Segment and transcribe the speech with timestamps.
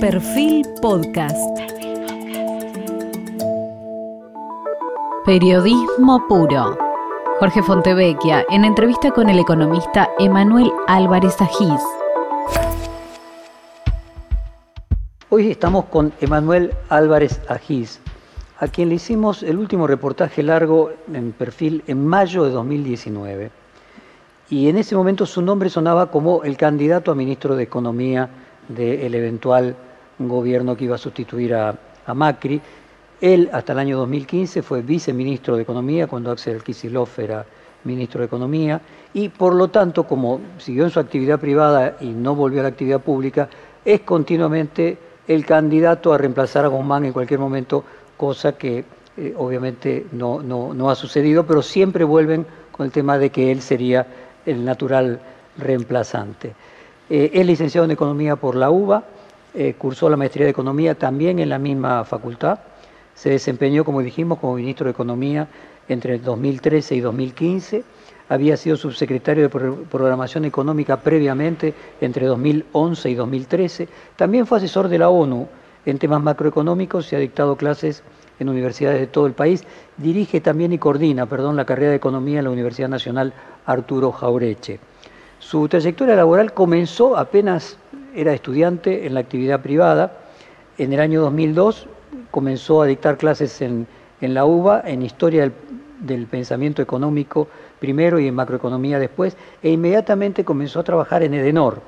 [0.00, 1.58] Perfil Podcast.
[5.26, 6.78] Periodismo puro.
[7.40, 11.82] Jorge Fontevecchia en entrevista con el economista Emanuel Álvarez Agís.
[15.30, 18.00] Hoy estamos con Emanuel Álvarez Agís,
[18.60, 23.50] a quien le hicimos el último reportaje largo en perfil en mayo de 2019.
[24.48, 28.28] Y en ese momento su nombre sonaba como el candidato a ministro de Economía
[28.68, 29.74] del eventual
[30.18, 31.76] un gobierno que iba a sustituir a,
[32.14, 32.60] Macri.
[33.20, 37.44] Él hasta el año 2015 fue viceministro de Economía cuando Axel Kicillof era
[37.84, 38.80] ministro de Economía
[39.12, 42.68] y por lo tanto, como siguió en su actividad privada y no volvió a la
[42.70, 43.48] actividad pública,
[43.84, 44.96] es continuamente
[45.26, 47.84] el candidato a reemplazar a Guzmán en cualquier momento,
[48.16, 48.84] cosa que
[49.16, 53.60] eh, obviamente no, no, ha sucedido, pero siempre vuelven con el tema de que él
[53.60, 54.06] sería
[54.46, 55.20] el natural
[55.58, 56.54] reemplazante.
[57.10, 59.04] Eh, es licenciado en Economía por la UBA,
[59.60, 62.60] eh, cursó la maestría de Economía también en la misma facultad.
[63.12, 65.48] Se desempeñó, como dijimos, como ministro de Economía
[65.88, 67.82] entre 2013 y 2015.
[68.28, 73.88] Había sido subsecretario de Programación Económica previamente entre 2011 y 2013.
[74.14, 75.48] También fue asesor de la ONU
[75.86, 78.04] en temas macroeconómicos y ha dictado clases
[78.38, 79.64] en universidades de todo el país.
[79.96, 83.32] Dirige también y coordina, perdón, la carrera de Economía en la Universidad Nacional
[83.66, 84.78] Arturo Jaureche.
[85.40, 87.76] Su trayectoria laboral comenzó apenas
[88.18, 90.12] era estudiante en la actividad privada.
[90.76, 91.86] En el año 2002
[92.32, 93.86] comenzó a dictar clases en,
[94.20, 95.52] la UBA, en Historia
[96.00, 97.46] del, Pensamiento Económico
[97.78, 101.80] primero y en Macroeconomía después, e inmediatamente comenzó a trabajar en Edenor,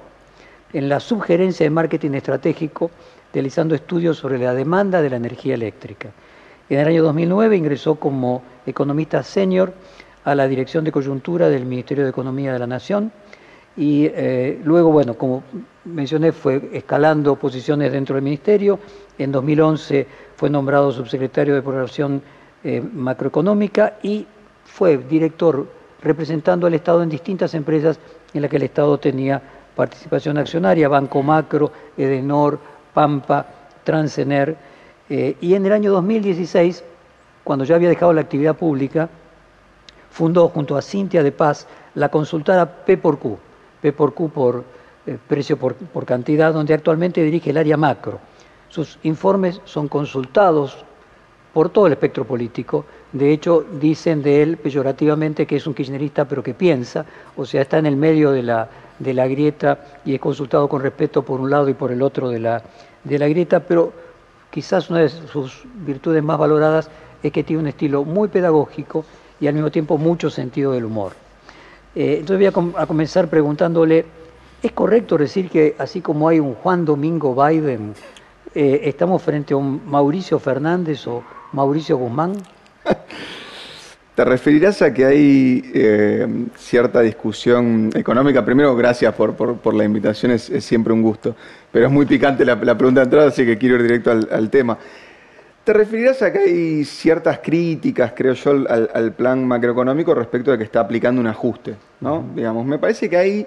[0.72, 2.92] en la subgerencia de marketing estratégico,
[3.34, 6.10] realizando estudios sobre la demanda de la energía eléctrica.
[6.68, 9.72] En el año 2009 ingresó como economista senior
[10.22, 13.10] a la Dirección de Coyuntura del Ministerio de Economía de la Nación
[13.80, 15.42] y eh, luego, bueno, como
[15.86, 18.78] mencioné, fue escalando posiciones dentro del Ministerio.
[19.16, 22.20] En 2011 fue nombrado subsecretario de Programación
[22.62, 24.26] eh, Macroeconómica y
[24.66, 25.66] fue director
[26.02, 27.98] representando al Estado en distintas empresas
[28.34, 29.40] en las que el Estado tenía
[29.74, 32.58] participación accionaria, Banco Macro, Edenor,
[32.92, 33.46] Pampa,
[33.82, 34.58] Transener.
[35.08, 36.84] Eh, y en el año 2016,
[37.42, 39.08] cuando ya había dejado la actividad pública,
[40.10, 43.38] fundó junto a Cintia de Paz la consultora P por Q,
[43.80, 44.64] P por Q por
[45.06, 48.20] eh, precio por, cantidad, donde actualmente dirige el área macro.
[48.68, 50.84] Sus informes son consultados
[51.54, 52.84] por todo el espectro político.
[53.12, 57.62] De hecho, dicen de él peyorativamente que es un kirchnerista, pero que piensa, o sea,
[57.62, 58.68] está en el medio de la,
[58.98, 62.28] de la grieta y es consultado con respeto por un lado y por el otro
[62.28, 62.62] de la,
[63.02, 63.92] de la grieta, pero
[64.50, 66.90] quizás una de sus virtudes más valoradas
[67.22, 69.04] es que tiene un estilo muy pedagógico
[69.40, 71.14] y al mismo tiempo mucho sentido del humor.
[71.94, 74.04] Eh, entonces voy a, comenzar preguntándole,
[74.62, 77.94] ¿es correcto decir que así como hay un Juan Domingo Biden,
[78.54, 82.34] eh, estamos frente a un Mauricio Fernández o Mauricio Guzmán?
[84.14, 88.44] ¿Te referirás a que hay eh, cierta discusión económica?
[88.44, 91.34] Primero, gracias por, la invitación, es, siempre un gusto,
[91.72, 94.78] pero es muy picante la, pregunta de entrada, así que quiero ir directo al tema.
[95.64, 100.64] ¿Te referirás a que hay ciertas críticas, creo yo, al, plan macroeconómico respecto de que
[100.64, 101.76] está aplicando un ajuste?
[102.00, 102.24] ¿no?
[102.34, 103.46] Digamos, me parece que ahí,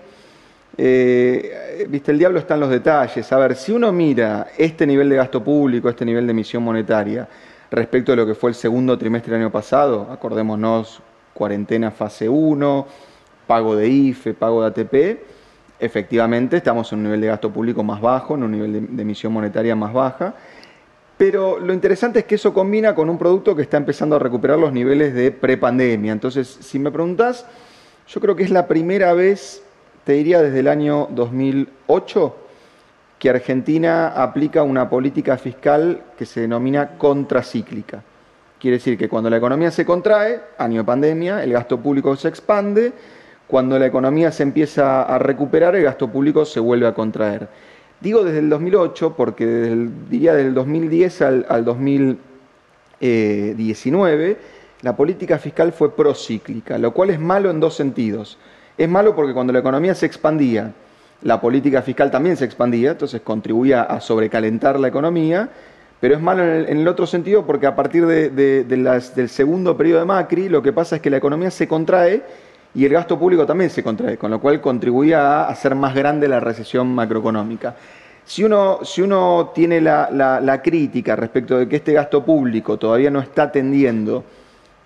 [0.78, 3.32] eh, viste, el diablo está en los detalles.
[3.32, 7.28] A ver, si uno mira este nivel de gasto público, este nivel de emisión monetaria,
[7.72, 11.02] respecto de lo que fue el segundo trimestre del año pasado, acordémonos,
[11.34, 12.88] cuarentena fase 1,
[13.48, 15.20] pago de IFE, pago de ATP,
[15.80, 19.34] efectivamente estamos en un nivel de gasto público más bajo, en un nivel de emisión
[19.34, 20.36] monetaria más baja.
[21.26, 24.60] Pero lo interesante es que eso combina con un producto que está empezando a recuperar
[24.60, 26.12] los niveles de prepandemia.
[26.12, 27.46] Entonces, si me preguntás,
[28.10, 29.64] yo creo que es la primera vez,
[30.04, 32.36] te diría desde el año 2008,
[33.20, 38.04] que Argentina aplica una política fiscal que se denomina contracíclica.
[38.60, 42.28] Quiere decir que cuando la economía se contrae, año de pandemia, el gasto público se
[42.28, 42.92] expande,
[43.48, 47.48] cuando la economía se empieza a recuperar, el gasto público se vuelve a contraer.
[48.04, 54.38] Digo desde el 2008 porque desde el, diría del 2010 al, 2019
[54.82, 58.38] la política fiscal fue procíclica, lo cual es malo en dos sentidos.
[58.78, 60.74] Es malo porque cuando la economía se expandía,
[61.22, 65.50] la política fiscal también se expandía, entonces contribuía a sobrecalentar la economía,
[66.02, 70.50] pero es malo en el, otro sentido porque a partir del segundo periodo de Macri
[70.50, 72.22] lo que pasa es que la economía se contrae
[72.76, 76.28] y el gasto público también se contrae, con lo cual contribuía a hacer más grande
[76.28, 77.76] la recesión macroeconómica.
[78.26, 83.20] Si uno, si uno tiene la, crítica respecto de que este gasto público todavía no
[83.20, 84.24] está atendiendo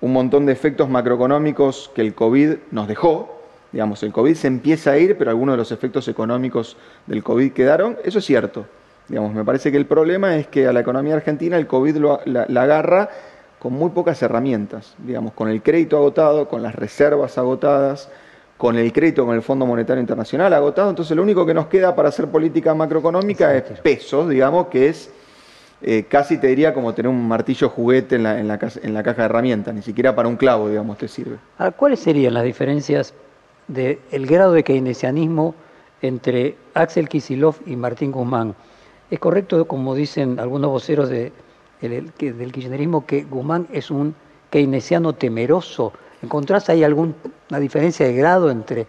[0.02, 3.42] un montón de efectos macroeconómicos que el COVID nos dejó,
[3.72, 7.52] digamos, el COVID se empieza a ir, pero algunos de los efectos económicos del COVID
[7.52, 8.66] quedaron, eso es cierto.
[9.08, 12.62] Digamos, me parece que el problema es que a la economía argentina el COVID la,
[12.62, 13.10] agarra
[13.60, 18.10] con muy pocas herramientas, digamos, con el crédito agotado, con las reservas agotadas,
[18.58, 21.96] con el crédito con el Fondo Monetario Internacional agotado, entonces lo único que nos queda
[21.96, 25.12] para hacer política macroeconómica es pesos, digamos, que es
[25.82, 29.04] eh, casi te diría como tener un martillo juguete en la, en, la, en la,
[29.04, 31.38] caja de herramientas, ni siquiera para un clavo, digamos, te sirve.
[31.76, 33.14] ¿Cuáles serían las diferencias
[33.68, 35.54] del grado de keynesianismo
[36.02, 38.56] entre Axel Kisilov y Martín Guzmán?
[39.12, 41.32] ¿Es correcto, como dicen algunos voceros de,
[41.82, 44.16] del kirchnerismo, que Guzmán es un
[44.50, 45.94] keynesiano temeroso?
[46.22, 47.14] ¿Encontrás ahí alguna
[47.60, 48.88] diferencia de grado entre,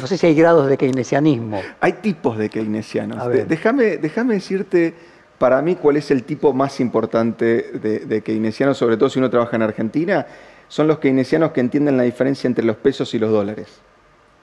[0.00, 1.60] no sé si hay grados de keynesianismo?
[1.80, 3.18] Hay tipos de keynesianos.
[3.46, 4.94] Déjame, déjame decirte
[5.42, 9.56] para mí, ¿cuál es el tipo más importante de, keynesianos, sobre todo si uno trabaja
[9.56, 10.24] en Argentina?
[10.68, 13.80] Son los keynesianos que entienden la diferencia entre los pesos y los dólares,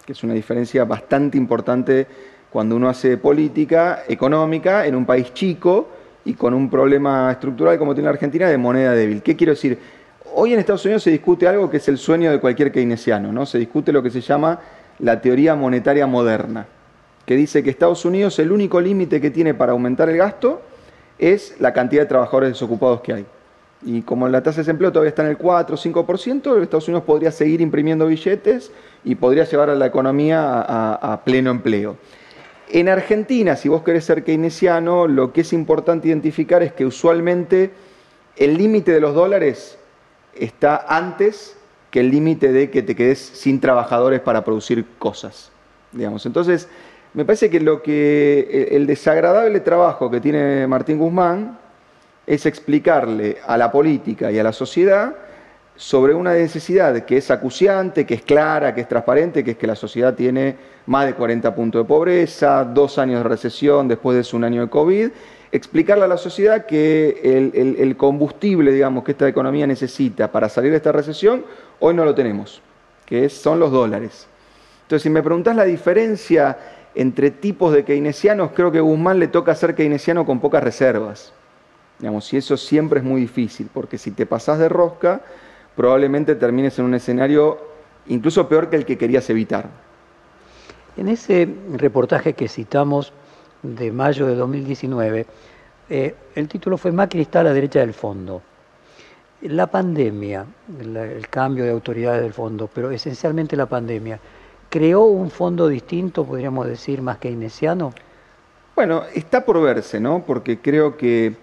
[0.06, 2.06] que es una diferencia bastante importante
[2.52, 5.88] cuando uno hace política económica en un país chico
[6.30, 9.24] y con un problema estructural como tiene la Argentina de moneda débil.
[9.24, 9.80] ¿Qué quiero decir?
[10.36, 13.48] Hoy en Estados Unidos se discute algo que es el sueño de cualquier keynesiano, ¿no?
[13.48, 14.60] Se discute lo que se llama
[15.00, 16.68] la teoría monetaria moderna,
[17.26, 20.62] que dice que Estados Unidos el único límite que tiene para aumentar el gasto
[21.18, 23.26] es la cantidad de trabajadores desocupados que hay.
[23.82, 27.06] Y como la tasa de desempleo todavía está en el 4 o 5%, Estados Unidos
[27.06, 28.72] podría seguir imprimiendo billetes
[29.04, 31.98] y podría llevar a la economía a, pleno empleo.
[32.72, 37.72] En Argentina, si vos querés ser keynesiano, lo que es importante identificar es que usualmente
[38.38, 39.80] el límite de los dólares
[40.36, 41.58] está antes
[41.90, 45.52] que el límite de que te quedes sin trabajadores para producir cosas.
[45.92, 46.28] Digamos.
[46.28, 46.70] Entonces,
[47.16, 51.58] me parece que lo que eh, el desagradable trabajo que tiene Martín Guzmán
[52.28, 55.16] es explicarle a la política y a la sociedad
[55.80, 59.66] sobre una necesidad que es acuciante, que es clara, que es transparente, que es que
[59.66, 64.36] la sociedad tiene más de 40 puntos de pobreza, dos años de recesión después de
[64.36, 65.10] un año de COVID,
[65.54, 70.78] explicarle a la sociedad que el, combustible, digamos, que esta economía necesita para salir de
[70.78, 71.46] esta recesión,
[71.80, 72.62] hoy no lo tenemos,
[73.06, 74.28] que son los dólares.
[74.82, 76.58] Entonces, si me preguntás la diferencia
[76.94, 81.32] entre tipos de keynesianos, creo que a Guzmán le toca ser keynesiano con pocas reservas.
[82.00, 85.22] Digamos, y eso siempre es muy difícil, porque si te pasás de rosca,
[85.80, 87.58] probablemente termines en un escenario
[88.08, 89.70] incluso peor que el que querías evitar.
[90.98, 93.14] En ese reportaje que citamos
[93.64, 95.26] de mayo de 2019,
[95.90, 98.42] eh, el título fue Macri está a la derecha del fondo.
[99.44, 100.46] La pandemia,
[100.82, 104.20] el cambio de autoridades del fondo, pero esencialmente la pandemia,
[104.70, 107.94] creó un fondo distinto, podríamos decir, más keynesiano?
[108.76, 110.26] Bueno, está por verse, ¿no?
[110.28, 111.38] Porque creo que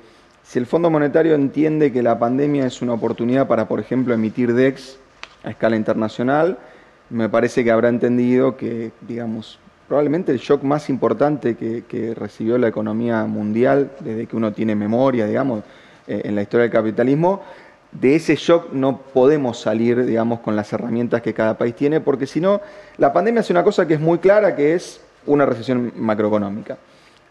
[0.47, 4.55] si el Fondo Monetario entiende que la pandemia es una oportunidad para, por ejemplo, emitir
[4.55, 4.97] DEX
[5.43, 6.59] a escala internacional,
[7.11, 9.59] me parece que habrá entendido que, digamos,
[9.89, 15.27] probablemente el shock más importante que, recibió la economía mundial desde que uno tiene memoria,
[15.27, 15.65] digamos,
[16.07, 17.43] eh, en la historia del capitalismo,
[17.91, 22.29] de ese shock no podemos salir, digamos, con las herramientas que cada país tiene, porque
[22.29, 22.61] si no,
[22.99, 26.79] la pandemia hace una cosa que es muy clara, que es una recesión macroeconómica.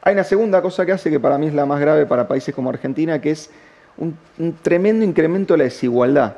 [0.06, 2.54] Hay una segunda cosa que hace que para mí es la más grave para países
[2.54, 3.50] como Argentina, que es
[3.98, 4.16] un,
[4.62, 6.36] tremendo incremento de la desigualdad.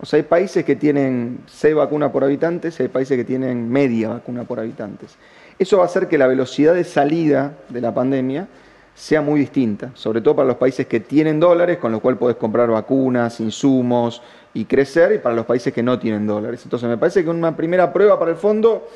[0.00, 3.70] O sea, hay países que tienen 6 vacunas por habitantes y hay países que tienen
[3.70, 5.14] media vacuna por habitantes.
[5.56, 8.48] Eso va a hacer que la velocidad de salida de la pandemia
[8.92, 12.38] sea muy distinta, sobre todo para los países que tienen dólares, con lo cual puedes
[12.38, 14.20] comprar vacunas, insumos
[14.52, 16.62] y crecer, y para los países que no tienen dólares.
[16.64, 18.88] Entonces me parece que una primera prueba para el fondo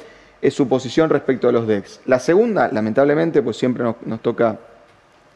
[0.45, 2.03] es su posición respecto a los DEX.
[2.05, 4.59] La segunda, lamentablemente, pues siempre nos, toca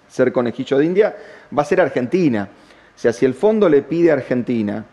[0.06, 1.16] ser conejillo de India,
[1.56, 2.46] va a ser Argentina.
[2.94, 4.84] O sea, si el fondo le pide a Argentina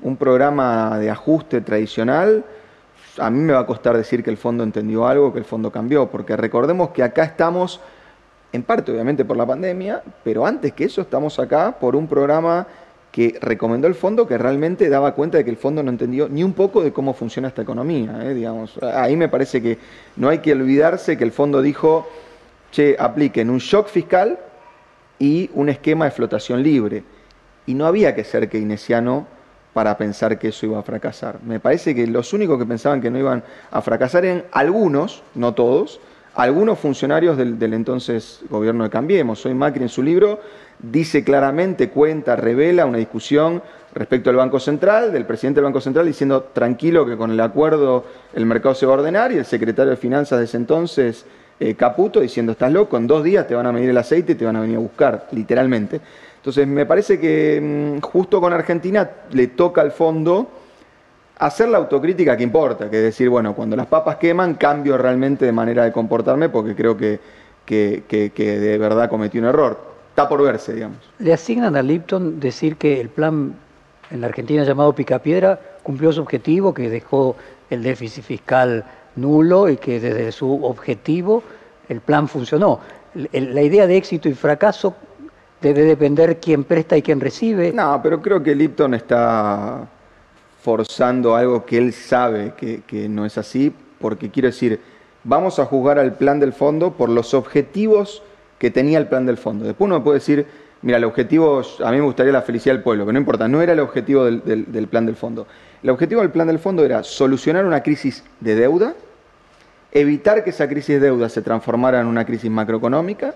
[0.00, 2.46] un programa de ajuste tradicional,
[3.18, 5.70] a mí me va a costar decir que el fondo entendió algo, que el fondo
[5.70, 7.78] cambió, porque recordemos que acá estamos
[8.50, 12.66] en parte obviamente por la pandemia, pero antes que eso estamos acá por un programa
[13.12, 16.44] que recomendó el fondo que realmente daba cuenta de que el fondo no entendió ni
[16.44, 18.20] un poco de cómo funciona esta economía.
[18.22, 18.34] ¿eh?
[18.34, 18.78] Digamos.
[18.82, 19.78] Ahí me parece que
[20.16, 22.06] no hay que olvidarse que el fondo dijo,
[22.70, 24.38] che, apliquen un shock fiscal
[25.18, 27.02] y un esquema de flotación libre.
[27.66, 29.26] Y no había que ser keynesiano
[29.72, 31.40] para pensar que eso iba a fracasar.
[31.42, 35.54] Me parece que los únicos que pensaban que no iban a fracasar eran algunos, no
[35.54, 36.00] todos,
[36.38, 39.40] algunos funcionarios del, entonces gobierno de Cambiemos.
[39.40, 40.38] Soy Macri en su libro
[40.78, 43.60] dice claramente, cuenta, revela una discusión
[43.92, 48.04] respecto al Banco Central, del presidente del Banco Central diciendo tranquilo que con el acuerdo
[48.34, 51.26] el mercado se va a ordenar y el secretario de Finanzas de ese entonces,
[51.58, 54.34] eh, Caputo, diciendo estás loco, en dos días te van a medir el aceite y
[54.36, 56.00] te van a venir a buscar, literalmente.
[56.36, 60.48] Entonces me parece que mm, justo con Argentina le toca al fondo
[61.38, 65.44] hacer la autocrítica que importa, que es decir, bueno, cuando las papas queman, cambio realmente
[65.44, 67.20] de manera de comportarme porque creo que,
[67.64, 69.78] que, de verdad cometió un error.
[70.10, 70.98] Está por verse, digamos.
[71.18, 73.54] Le asignan a Lipton decir que el plan
[74.10, 77.36] en la Argentina llamado Picapiedra cumplió su objetivo, que dejó
[77.70, 81.42] el déficit fiscal nulo y que desde su objetivo
[81.88, 82.80] el plan funcionó.
[83.14, 84.94] La idea de éxito y fracaso
[85.60, 87.72] debe depender quién presta y quién recibe.
[87.72, 89.88] No, pero creo que Lipton está
[90.68, 94.78] forzando algo que él sabe que, no es así, porque quiero decir,
[95.24, 98.22] vamos a juzgar al plan del fondo por los objetivos
[98.58, 99.64] que tenía el plan del fondo.
[99.64, 100.46] Después uno puede decir,
[100.82, 103.62] mira, el objetivo, a mí me gustaría la felicidad del pueblo, pero no importa, no
[103.62, 105.46] era el objetivo del, plan del fondo.
[105.82, 108.92] El objetivo del plan del fondo era solucionar una crisis de deuda,
[109.90, 113.34] evitar que esa crisis de deuda se transformara en una crisis macroeconómica,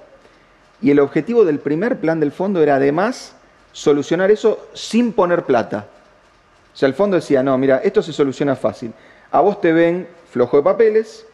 [0.83, 3.35] y el objetivo del primer plan del fondo era además
[3.73, 5.87] solucionar eso sin poner plata.
[6.73, 8.93] O sea, el fondo decía, no, mira, esto se soluciona fácil.
[9.31, 11.27] A vos te ven flojo de papeles,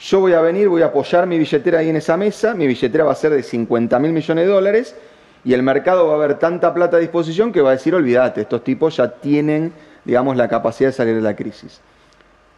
[0.00, 3.04] yo voy a venir, voy a apoyar mi billetera ahí en esa mesa, mi billetera
[3.04, 4.96] va a ser de 50 mil millones de dólares
[5.44, 8.40] y el mercado va a ver tanta plata a disposición que va a decir, olvídate,
[8.40, 9.72] estos tipos ya tienen,
[10.04, 11.80] digamos, la capacidad de salir de la crisis.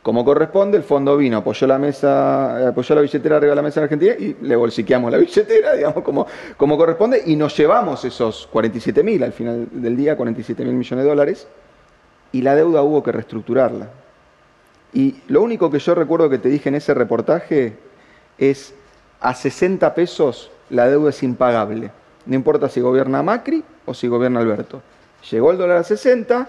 [0.02, 3.80] Como corresponde, el fondo vino, apoyó la mesa, apoyó la billetera arriba de la mesa
[3.80, 8.48] en Argentina y le bolsiqueamos la billetera, digamos, como, como corresponde, y nos llevamos esos
[8.52, 11.48] 47 mil, al final del día, 47 mil millones de dólares,
[12.32, 13.88] y la deuda hubo que reestructurarla.
[14.92, 17.76] Y lo único que yo recuerdo que te dije en ese reportaje
[18.38, 18.74] es,
[19.20, 21.90] a 60 pesos la deuda es impagable.
[22.26, 24.82] No importa si gobierna Macri o si gobierna Alberto.
[25.30, 26.48] Llegó el dólar a 60,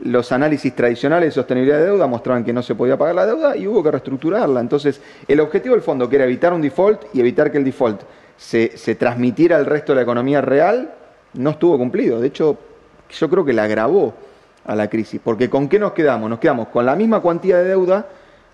[0.00, 3.56] los análisis tradicionales de sostenibilidad de deuda mostraban que no se podía pagar la deuda
[3.56, 4.60] y hubo que reestructurarla.
[4.60, 8.02] Entonces, el objetivo del fondo, que era evitar un default y evitar que el default
[8.36, 10.94] se, se transmitiera al resto de la economía real,
[11.34, 12.20] no estuvo cumplido.
[12.20, 12.58] De hecho,
[13.10, 14.14] yo creo que la agravó
[14.70, 15.20] a la crisis.
[15.22, 16.30] Porque ¿con qué nos quedamos?
[16.30, 18.06] Nos quedamos con la misma cuantía de deuda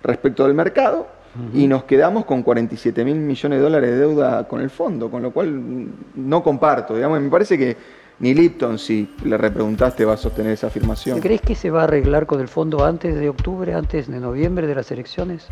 [0.02, 1.06] respecto del mercado
[1.52, 5.22] y nos quedamos con 47 mil millones de dólares de deuda con el fondo, con
[5.22, 6.94] lo cual no comparto.
[6.94, 7.76] Digamos, me parece que
[8.20, 11.20] ni Lipton, si le repreguntaste, va a sostener esa afirmación.
[11.20, 14.66] ¿Crees que se va a arreglar con el fondo antes de octubre, antes de noviembre
[14.66, 15.46] de las elecciones?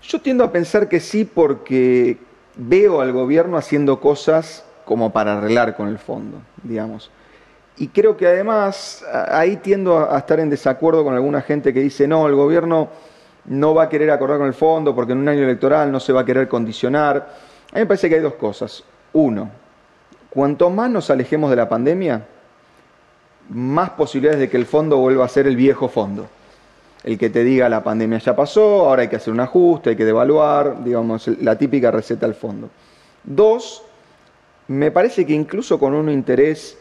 [0.00, 2.16] Yo tiendo a pensar que sí porque
[2.56, 7.10] veo al gobierno haciendo cosas como para arreglar con el fondo, digamos.
[7.78, 12.08] Y creo que además ahí tiendo a estar en desacuerdo con alguna gente que dice,
[12.08, 12.88] no, el gobierno
[13.46, 16.12] no va a querer acordar con el fondo porque en un año electoral no se
[16.12, 17.16] va a querer condicionar.
[17.16, 18.82] A mí me parece que hay dos cosas.
[19.12, 19.50] Uno,
[20.30, 22.26] cuanto más nos alejemos de la pandemia,
[23.50, 26.26] más posibilidades de que el fondo vuelva a ser el viejo fondo.
[27.04, 29.96] El que te diga la pandemia ya pasó, ahora hay que hacer un ajuste, hay
[29.96, 32.68] que devaluar, digamos, la típica receta del fondo.
[33.22, 33.84] Dos,
[34.68, 36.76] me parece que incluso con un interés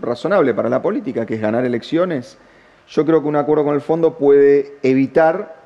[0.00, 2.38] razonable para la política, que es ganar elecciones,
[2.88, 5.56] yo creo que un acuerdo con el fondo puede evitar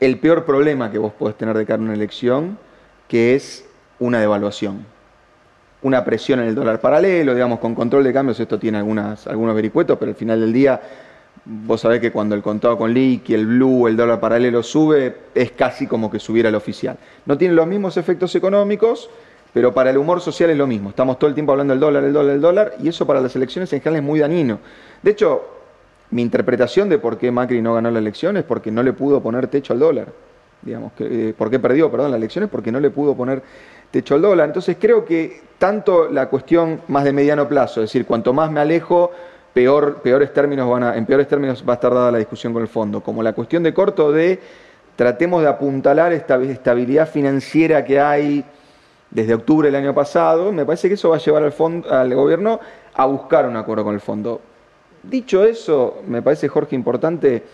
[0.00, 2.58] el peor problema que vos podés tener de cara a una elección,
[3.08, 3.66] que es
[3.98, 4.84] una devaluación.
[5.82, 9.54] Una presión en el dólar paralelo, digamos, con control de cambios, esto tiene algunas, algunos
[9.54, 10.80] vericuetos, pero al final del día
[11.44, 15.52] vos sabés que cuando el contado con y el blue, el dólar paralelo sube, es
[15.52, 16.98] casi como que subiera el oficial.
[17.24, 19.08] No tiene los mismos efectos económicos,
[19.56, 20.90] pero para el humor social es lo mismo.
[20.90, 23.34] Estamos todo el tiempo hablando del dólar, el dólar, el dólar, y eso para las
[23.36, 24.58] elecciones en general es muy dañino.
[25.02, 25.44] De hecho,
[26.10, 29.22] mi interpretación de por qué Macri no ganó la elección es porque no le pudo
[29.22, 30.08] poner techo al dólar.
[30.60, 33.42] Digamos, que, eh, por qué perdió, perdón, las elecciones, porque no le pudo poner
[33.90, 34.48] techo al dólar.
[34.48, 38.60] Entonces creo que tanto la cuestión más de mediano plazo, es decir, cuanto más me
[38.60, 39.10] alejo,
[39.54, 42.60] peor, peores términos van a, en peores términos va a estar dada la discusión con
[42.60, 44.38] el fondo, como la cuestión de corto de
[44.96, 48.44] tratemos de apuntalar esta estabilidad financiera que hay
[49.10, 52.14] desde octubre del año pasado, me parece que eso va a llevar al, fondo, al
[52.14, 52.60] gobierno
[52.94, 54.40] a buscar un acuerdo con el fondo.
[55.02, 57.44] Dicho eso, me parece, Jorge, importante,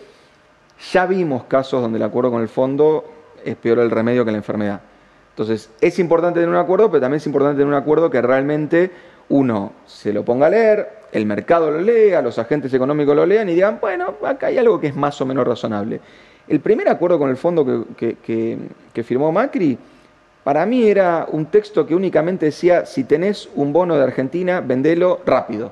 [0.91, 3.05] ya vimos casos donde el acuerdo con el fondo
[3.43, 4.81] es peor el remedio que la enfermedad.
[5.29, 8.91] Entonces, es importante tener un acuerdo, pero también es importante tener un acuerdo que realmente
[9.29, 13.49] uno se lo ponga a leer, el mercado lo lea, los agentes económicos lo lean
[13.49, 16.01] y digan, bueno, acá hay algo que es más o menos razonable.
[16.47, 19.77] El primer acuerdo con el fondo que, que firmó Macri
[20.43, 25.21] para mí era un texto que únicamente decía, si tenés un bono de Argentina, vendelo
[25.25, 25.71] rápido.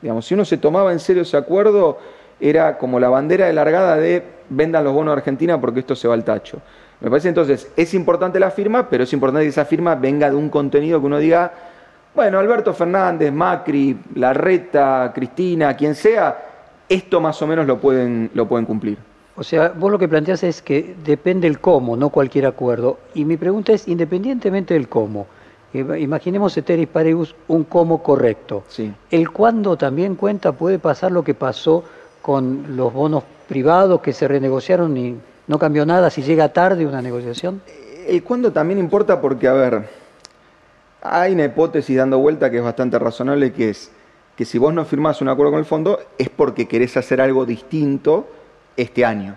[0.00, 1.98] Digamos, si uno se tomaba en serio ese acuerdo,
[2.40, 6.08] era como la bandera de largada de vendan los bonos de Argentina porque esto se
[6.08, 6.58] va al tacho.
[7.00, 10.36] Me parece entonces, es importante la firma, pero es importante que esa firma venga de
[10.36, 11.52] un contenido que uno diga,
[12.14, 16.36] bueno, Alberto Fernández, Macri, Larreta, Cristina, quien sea,
[16.88, 18.98] esto más o menos lo pueden, lo pueden cumplir.
[19.34, 22.98] O sea, vos lo que planteas es que depende el cómo, no cualquier acuerdo.
[23.14, 25.26] Y mi pregunta es, independientemente del cómo,
[25.72, 28.64] imaginemos Eteris Paribus un cómo correcto.
[28.68, 28.92] Sí.
[29.10, 31.82] El cuándo también cuenta, puede pasar lo que pasó
[32.20, 37.00] con los bonos privados que se renegociaron y no cambió nada si llega tarde una
[37.00, 37.62] negociación.
[38.06, 39.88] El cuándo también importa porque, a ver,
[41.00, 43.90] hay una hipótesis dando vuelta que es bastante razonable, que es
[44.36, 47.44] que si vos no firmás un acuerdo con el fondo es porque querés hacer algo
[47.44, 48.26] distinto
[48.76, 49.36] este año.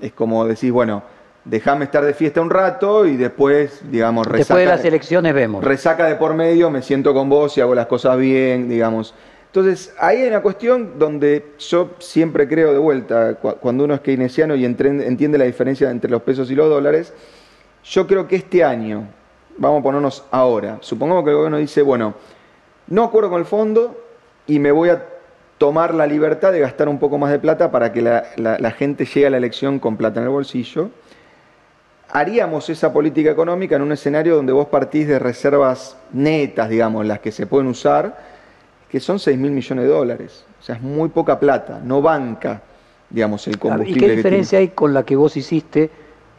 [0.00, 1.02] Es como decís, bueno,
[1.44, 4.38] déjame estar de fiesta un rato y después, digamos, resaca.
[4.38, 5.64] Después de las elecciones vemos.
[5.64, 9.14] Resaca de por medio, me siento con vos y hago las cosas bien, digamos.
[9.46, 14.54] Entonces, ahí hay una cuestión donde yo siempre creo de vuelta, cuando uno es keynesiano
[14.54, 17.14] y entiende la diferencia entre los pesos y los dólares,
[17.82, 19.08] yo creo que este año,
[19.56, 22.14] vamos a ponernos ahora, supongamos que el gobierno dice, bueno,
[22.88, 23.98] no acuerdo con el fondo
[24.46, 25.02] y me voy a
[25.58, 29.04] tomar la libertad de gastar un poco más de plata para que la, la gente
[29.04, 30.90] llegue a la elección con plata en el bolsillo
[32.10, 37.20] haríamos esa política económica en un escenario donde vos partís de reservas netas, digamos, las
[37.20, 38.16] que se pueden usar,
[38.88, 40.44] que son 6 mil millones de dólares.
[40.58, 42.62] O sea, es muy poca plata, no banca,
[43.10, 44.06] digamos, el combustible.
[44.06, 45.90] ¿Y qué diferencia hay con la que vos hiciste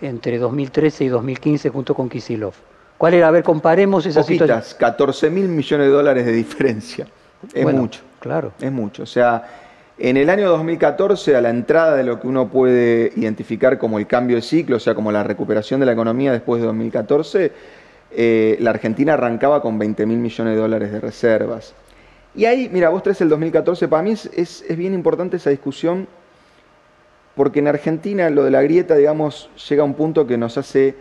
[0.02, 2.54] entre 2013 y 2015 junto con Kisilov?
[2.98, 3.30] ¿Cuál era?
[3.30, 7.08] A ver, comparemos esas Poquitas, 14 mil millones de dólares de diferencia.
[7.54, 8.02] Es mucho.
[8.20, 8.52] Claro.
[8.60, 9.04] Es mucho.
[9.04, 9.44] O sea,
[10.02, 14.08] en el año 2014, a la entrada de lo que uno puede identificar como el
[14.08, 17.52] cambio de ciclo, o sea, como la recuperación de la economía después de 2014,
[18.12, 21.74] eh, la Argentina arrancaba con 20 mil millones de dólares de reservas.
[22.34, 26.08] Y ahí, mira, vos traes el 2014, para mí es, es, bien importante esa discusión,
[27.36, 30.96] porque en Argentina lo de la grieta, digamos, llega a un punto que nos hace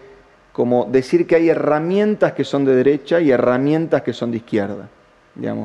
[0.52, 4.88] como decir que hay herramientas que son de derecha y herramientas que son de izquierda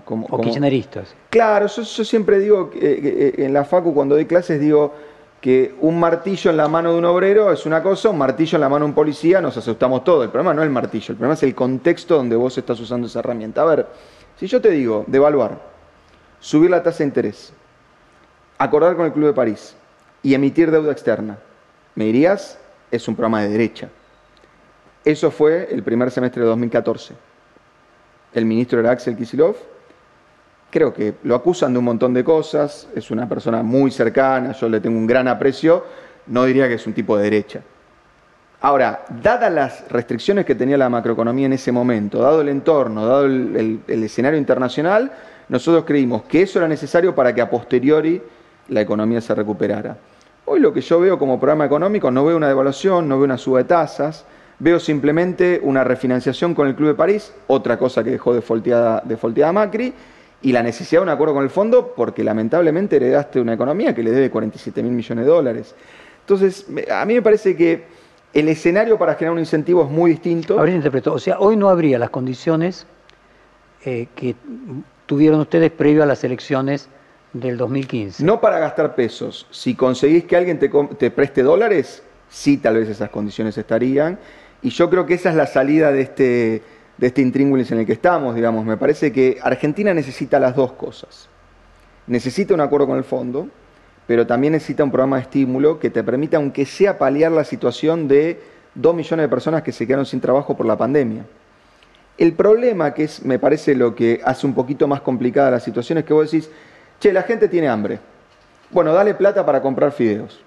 [0.06, 1.16] como, o kirchneristas.
[1.30, 4.94] Claro, yo, siempre digo, que, en la facu cuando doy clases digo
[5.42, 8.62] que un martillo en la mano de un obrero es una cosa, un martillo en
[8.62, 10.24] la mano de un policía nos asustamos todos.
[10.24, 13.08] El problema no es el martillo, el problema es el contexto donde vos estás usando
[13.08, 13.62] esa herramienta.
[13.62, 13.88] A ver,
[14.40, 15.60] si yo te digo devaluar,
[16.40, 17.52] subir la tasa de interés,
[18.58, 19.76] acordar con el Club de París
[20.22, 21.40] y emitir deuda externa,
[21.96, 22.58] ¿me dirías?
[22.92, 23.90] Es un programa de derecha.
[25.04, 27.16] Eso fue el primer semestre de 2014
[28.34, 29.56] el ministro era Axel Kisilov.
[30.70, 34.68] Creo que lo acusan de un montón de cosas, es una persona muy cercana, yo
[34.70, 35.86] le tengo un gran aprecio,
[36.28, 37.62] no diría que es un tipo de derecha.
[38.62, 43.26] Ahora, dadas las restricciones que tenía la macroeconomía en ese momento, dado el entorno, dado
[43.26, 45.12] el, escenario internacional,
[45.50, 48.22] nosotros creímos que eso era necesario para que a posteriori
[48.70, 49.98] la economía se recuperara.
[50.46, 53.38] Hoy lo que yo veo como programa económico, no veo una devaluación, no veo una
[53.38, 54.26] suba de tasas,
[54.64, 59.52] Veo simplemente una refinanciación con el Club de París, otra cosa que dejó de folteada,
[59.52, 59.94] Macri,
[60.42, 64.02] y la necesidad de un acuerdo con el fondo porque lamentablemente heredaste una economía que
[64.02, 65.76] le debe 47 mil millones de dólares.
[66.22, 67.84] Entonces, a mí me parece que
[68.34, 70.58] el escenario para generar un incentivo es muy distinto.
[70.58, 72.88] Habría interpretado, o sea, hoy no habría las condiciones
[73.84, 74.34] eh, que
[75.06, 76.88] tuvieron ustedes previo a las elecciones
[77.34, 78.24] del 2015.
[78.24, 79.46] No para gastar pesos.
[79.52, 84.18] Si conseguís que alguien te, te preste dólares, sí tal vez esas condiciones estarían.
[84.64, 86.62] Y yo creo que esa es la salida de este,
[86.98, 88.66] de este intríngulis en el que estamos, digamos.
[88.66, 91.28] Me parece que Argentina necesita las dos cosas.
[92.08, 93.48] Necesita un acuerdo con el fondo,
[94.08, 98.08] pero también necesita un programa de estímulo que te permita, aunque sea paliar la situación
[98.08, 98.42] de
[98.74, 101.26] dos millones de personas que se quedaron sin trabajo por la pandemia.
[102.18, 105.98] El problema, que es, me parece lo que hace un poquito más complicada la situación,
[105.98, 106.50] es que vos decís,
[107.00, 108.00] che, la gente tiene hambre.
[108.72, 110.40] Bueno, dale plata para comprar fideos.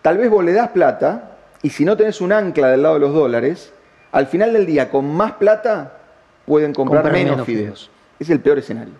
[0.00, 1.31] Tal vez vos le das plata,
[1.62, 3.72] y si no tenés un ancla del lado de los dólares,
[4.10, 5.98] al final del día con más plata
[6.44, 7.90] pueden comprar, menos, fideos.
[8.18, 8.94] Es el peor escenario.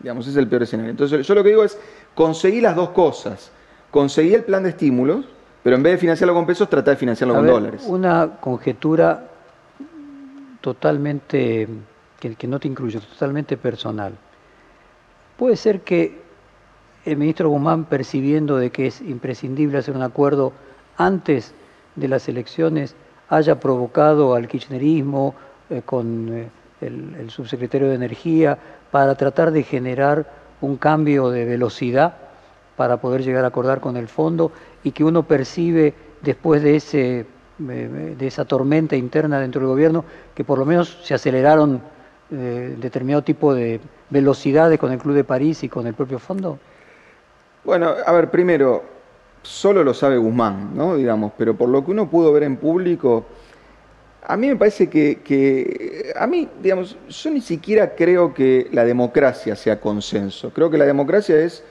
[0.00, 0.90] Digamos, es el peor escenario.
[0.90, 1.78] Entonces yo lo que digo es,
[2.14, 3.50] conseguí las dos cosas.
[3.90, 5.26] Conseguí el plan de estímulos,
[5.62, 7.84] pero en vez de financiarlo con pesos, trata de financiarlo con dólares.
[7.86, 9.28] Una conjetura
[10.60, 11.68] totalmente,
[12.20, 14.12] que, que no te incluye, totalmente personal.
[15.36, 16.20] Puede ser que
[17.04, 20.52] el ministro Guzmán, percibiendo de que es imprescindible hacer un acuerdo
[20.96, 21.54] antes
[21.98, 22.94] de las elecciones
[23.28, 25.34] haya provocado al kirchnerismo
[25.70, 26.48] eh, con eh,
[26.80, 28.58] el, subsecretario de Energía
[28.90, 30.26] para tratar de generar
[30.60, 32.14] un cambio de velocidad
[32.76, 37.26] para poder llegar a acordar con el fondo y que uno percibe después de, ese,
[37.68, 41.80] eh, de esa tormenta interna dentro del gobierno que por lo menos se aceleraron
[42.30, 43.80] determinado tipo de
[44.10, 46.58] velocidades con el Club de París y con el propio fondo?
[47.64, 48.82] Bueno, a ver, primero,
[49.48, 50.96] solo lo sabe Guzmán, ¿no?
[50.96, 53.24] Digamos, pero por lo que uno pudo ver en público,
[54.26, 59.56] a mí me parece que, a mí, digamos, yo ni siquiera creo que la democracia
[59.56, 60.50] sea consenso.
[60.50, 61.64] Creo que la democracia es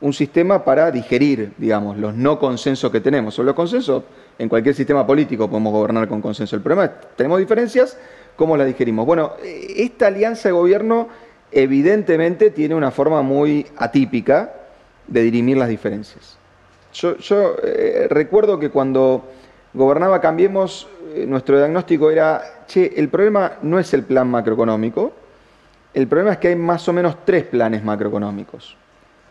[0.00, 3.38] un sistema para digerir, digamos, los no consensos que tenemos.
[3.38, 4.02] O los consensos,
[4.36, 6.56] en cualquier sistema político podemos gobernar con consenso.
[6.56, 7.96] El problema es, tenemos diferencias,
[8.34, 9.06] ¿cómo las digerimos?
[9.06, 11.06] Bueno, esta alianza de gobierno
[11.52, 14.52] evidentemente tiene una forma muy atípica
[15.06, 16.39] de dirimir las diferencias.
[16.92, 17.14] Yo,
[17.62, 19.24] eh, recuerdo que cuando
[19.72, 25.12] gobernaba Cambiemos, eh, nuestro diagnóstico era, che, el problema no es el plan macroeconómico,
[25.94, 28.76] el problema es que hay más o menos tres planes macroeconómicos.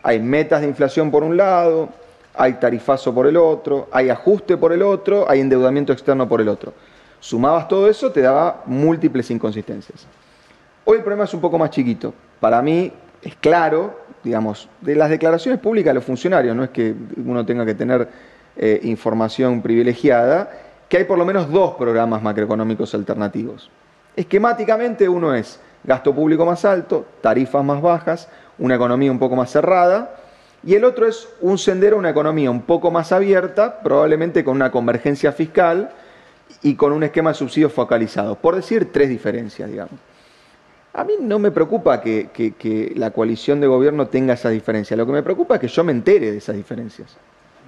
[0.02, 1.90] Hay metas de inflación por un lado,
[2.34, 6.48] hay tarifazo por el otro, hay ajuste por el otro, hay endeudamiento externo por el
[6.48, 6.72] otro.
[7.18, 10.06] Sumabas todo eso, te daba múltiples inconsistencias.
[10.84, 12.14] Hoy el problema es un poco más chiquito.
[12.40, 12.90] Para mí
[13.22, 17.64] es claro, digamos, de las declaraciones públicas de los funcionarios, no es que uno tenga
[17.64, 18.08] que tener
[18.56, 20.50] eh, información privilegiada,
[20.88, 23.70] que hay por lo menos dos programas macroeconómicos alternativos.
[24.16, 28.28] Esquemáticamente uno es gasto público más alto, tarifas más bajas,
[28.58, 30.16] una economía un poco más cerrada,
[30.62, 34.70] y el otro es un sendero una economía un poco más abierta, probablemente con una
[34.70, 35.90] convergencia fiscal
[36.62, 38.34] y con un esquema de subsidios focalizado.
[38.34, 39.94] Por decir tres diferencias, digamos.
[40.92, 44.98] A mí no me preocupa que, la coalición de gobierno tenga esas diferencias.
[44.98, 47.16] Lo que me preocupa es que yo me entere de esas diferencias.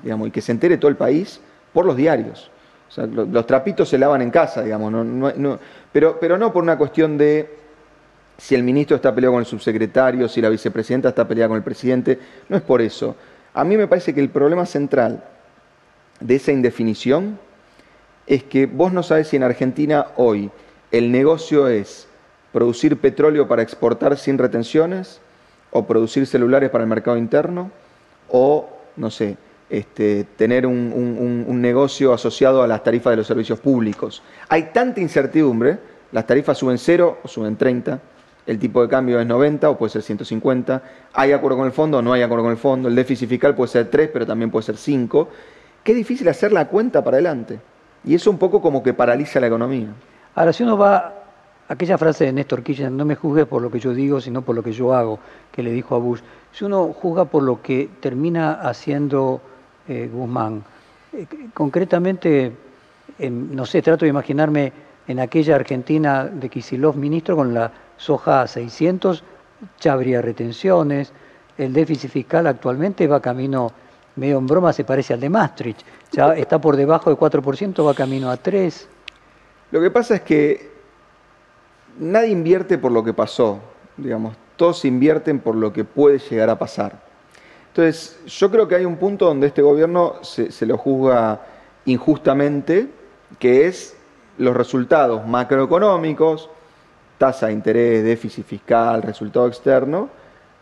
[0.02, 1.40] Digamos, y que se entere todo el país
[1.72, 2.50] por los diarios.
[2.88, 4.92] O sea, los, trapitos se lavan en casa, digamos.
[5.92, 7.48] pero, pero no por una cuestión de
[8.36, 11.62] si el ministro está peleado con el subsecretario, si la vicepresidenta está peleada con el
[11.62, 12.18] presidente.
[12.48, 13.14] No es por eso.
[13.54, 15.22] A mí me parece que el problema central
[16.18, 17.38] de esa indefinición
[18.26, 20.50] es que vos no sabes si en Argentina hoy
[20.90, 22.08] el negocio es
[22.52, 25.20] producir petróleo para exportar sin retenciones,
[25.72, 27.70] o producir celulares para el mercado interno,
[28.28, 29.36] o, no sé,
[29.70, 34.22] este, tener un, negocio asociado a las tarifas de los servicios públicos.
[34.48, 35.78] Hay tanta incertidumbre,
[36.12, 38.00] las tarifas suben cero o suben 30,
[38.44, 40.82] el tipo de cambio es 90 o puede ser 150,
[41.14, 43.54] hay acuerdo con el fondo o no hay acuerdo con el fondo, el déficit fiscal
[43.54, 45.28] puede ser 3, pero también puede ser 5.
[45.82, 47.60] Qué difícil hacer la cuenta para adelante.
[48.04, 49.88] Y eso un poco como que paraliza la economía.
[50.34, 51.21] Ahora, si uno va
[51.72, 54.54] aquella frase de Néstor Kirchner, no me juzgues por lo que yo digo, sino por
[54.54, 55.18] lo que yo hago,
[55.50, 56.20] que le dijo a Bush.
[56.52, 59.40] Si uno juzga por lo que termina haciendo
[59.88, 60.62] eh, Guzmán,
[61.14, 62.52] eh, concretamente,
[63.18, 64.72] no sé, trato de imaginarme
[65.08, 69.24] en aquella Argentina de Kisilov ministro con la soja a 600,
[69.80, 71.12] ya habría retenciones,
[71.56, 73.72] el déficit fiscal actualmente va camino,
[74.16, 77.94] medio en broma, se parece al de Maastricht, ya está por debajo del 4%, va
[77.94, 78.86] camino a 3%.
[79.70, 80.71] Lo que pasa es que
[81.98, 83.60] nadie invierte por lo que pasó,
[83.96, 87.00] digamos, todos invierten por lo que puede llegar a pasar.
[87.68, 91.40] Entonces, yo creo que hay un punto donde este gobierno se, lo juzga
[91.86, 92.88] injustamente,
[93.38, 93.96] que es
[94.38, 96.50] los resultados macroeconómicos,
[97.16, 100.10] tasa de interés, déficit fiscal, resultado externo,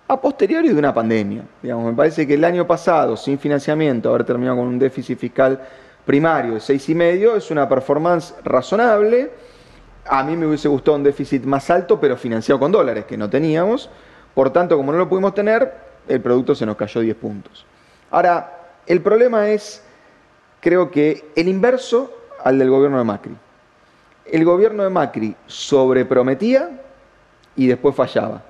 [0.07, 1.43] a posteriori de una pandemia.
[1.62, 5.61] Digamos, me parece que el año pasado, sin financiamiento, haber terminado con un déficit fiscal
[6.05, 9.31] primario de seis y medio, es una performance razonable
[10.07, 13.29] a mí me hubiese gustado un déficit más alto, pero financiado con dólares, que no
[13.29, 13.91] teníamos.
[14.35, 15.73] Por tanto, como no lo pudimos tener,
[16.09, 17.67] el producto se nos cayó 10 puntos.
[18.11, 19.83] Ahora, el problema es,
[20.61, 23.37] creo que, el inverso al del gobierno de Macri.
[24.25, 26.71] El gobierno de Macri sobreprometía
[27.57, 28.43] y después fallaba.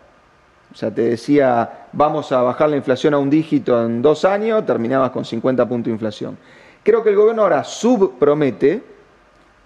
[0.72, 4.64] O sea, te decía, vamos a bajar la inflación a un dígito en dos años,
[4.64, 6.38] terminabas con 50 puntos de inflación.
[6.82, 8.82] Creo que el gobierno ahora subpromete,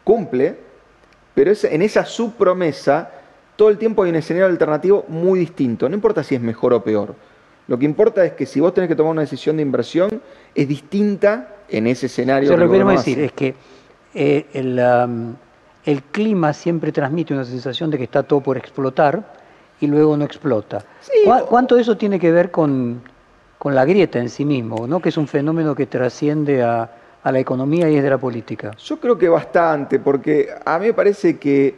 [0.02, 0.63] cumple,
[1.34, 3.10] pero en esa subpromesa
[3.56, 5.88] todo el tiempo hay un escenario alternativo muy distinto.
[5.88, 7.14] No importa si es mejor o peor.
[7.66, 10.20] Lo que importa es que si vos tenés que tomar una decisión de inversión,
[10.54, 12.56] es distinta en ese escenario.
[12.56, 13.54] lo que queremos decir es que
[14.14, 19.24] eh, el, clima siempre transmite una sensación de que está todo por explotar
[19.80, 20.84] y luego no explota.
[21.48, 23.00] ¿Cuánto de eso tiene que ver con,
[23.58, 25.00] con la grieta en sí mismo, ¿no?
[25.00, 26.90] que es un fenómeno que trasciende a,
[27.24, 28.72] a la economía y es de la política?
[28.76, 31.74] Yo creo que bastante, porque a mí me parece que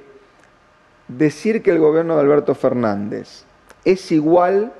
[1.09, 3.45] decir que el gobierno de Alberto Fernández
[3.85, 4.73] es igual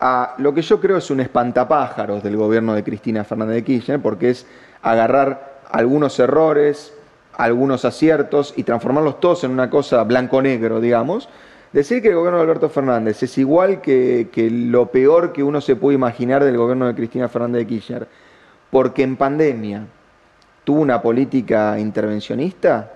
[0.00, 4.00] a lo que yo creo es un espantapájaros del gobierno de Cristina Fernández de Kirchner,
[4.00, 4.46] porque es
[4.82, 6.92] agarrar algunos errores,
[7.36, 11.28] algunos aciertos y transformarlos todos en una cosa blanco-negro, digamos.
[11.72, 15.60] Decir que el gobierno de Alberto Fernández es igual que, que, lo peor que uno
[15.60, 18.08] se puede imaginar del gobierno de Cristina Fernández de Kirchner
[18.70, 19.86] porque en pandemia
[20.64, 22.92] tuvo una política intervencionista,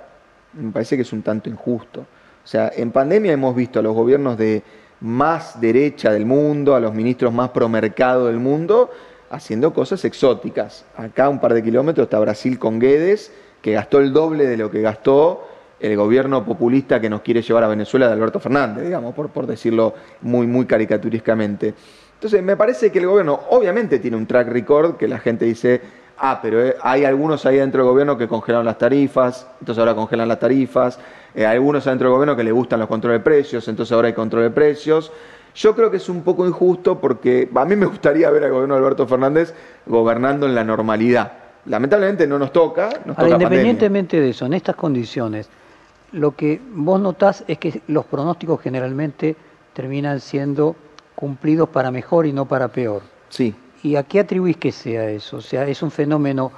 [0.53, 2.01] me parece que es un tanto injusto.
[2.01, 4.63] O sea, en pandemia hemos visto a los gobiernos de
[5.01, 8.91] más derecha del mundo, a los ministros más promercado del mundo,
[9.31, 10.85] haciendo cosas exóticas.
[10.97, 14.71] Acá un par de kilómetros está Brasil con Guedes, que gastó el doble de lo
[14.71, 15.49] que gastó
[15.81, 19.47] el gobierno populista que nos quiere llevar a Venezuela de Alberto Fernández, digamos, por, por
[19.47, 21.75] decirlo muy, muy caricaturísticamente.
[22.14, 25.81] Entonces, me parece que el gobierno obviamente tiene un track record que la gente dice,
[26.18, 29.94] ah, pero eh, hay algunos ahí dentro del gobierno que congelaron las tarifas, entonces ahora
[29.94, 30.98] congelan las tarifas,
[31.35, 34.09] eh, hay algunos dentro del gobierno que le gustan los controles de precios, entonces ahora
[34.09, 35.12] hay control de precios.
[35.55, 38.74] Yo creo que es un poco injusto porque a mí me gustaría ver al gobierno
[38.74, 39.55] de Alberto Fernández
[39.87, 41.33] gobernando en la normalidad,
[41.66, 42.90] Lamentablemente no nos toca.
[43.07, 45.48] Nos Ahora, toca independientemente de eso, en estas condiciones,
[46.12, 49.35] lo que vos notás es que los pronósticos generalmente
[49.72, 50.77] terminan siendo
[51.14, 53.03] cumplidos para mejor y no para peor.
[53.29, 53.55] Sí.
[53.83, 55.38] ¿Y a qué atribuís que sea eso?
[55.38, 56.50] O sea, ¿es un fenómeno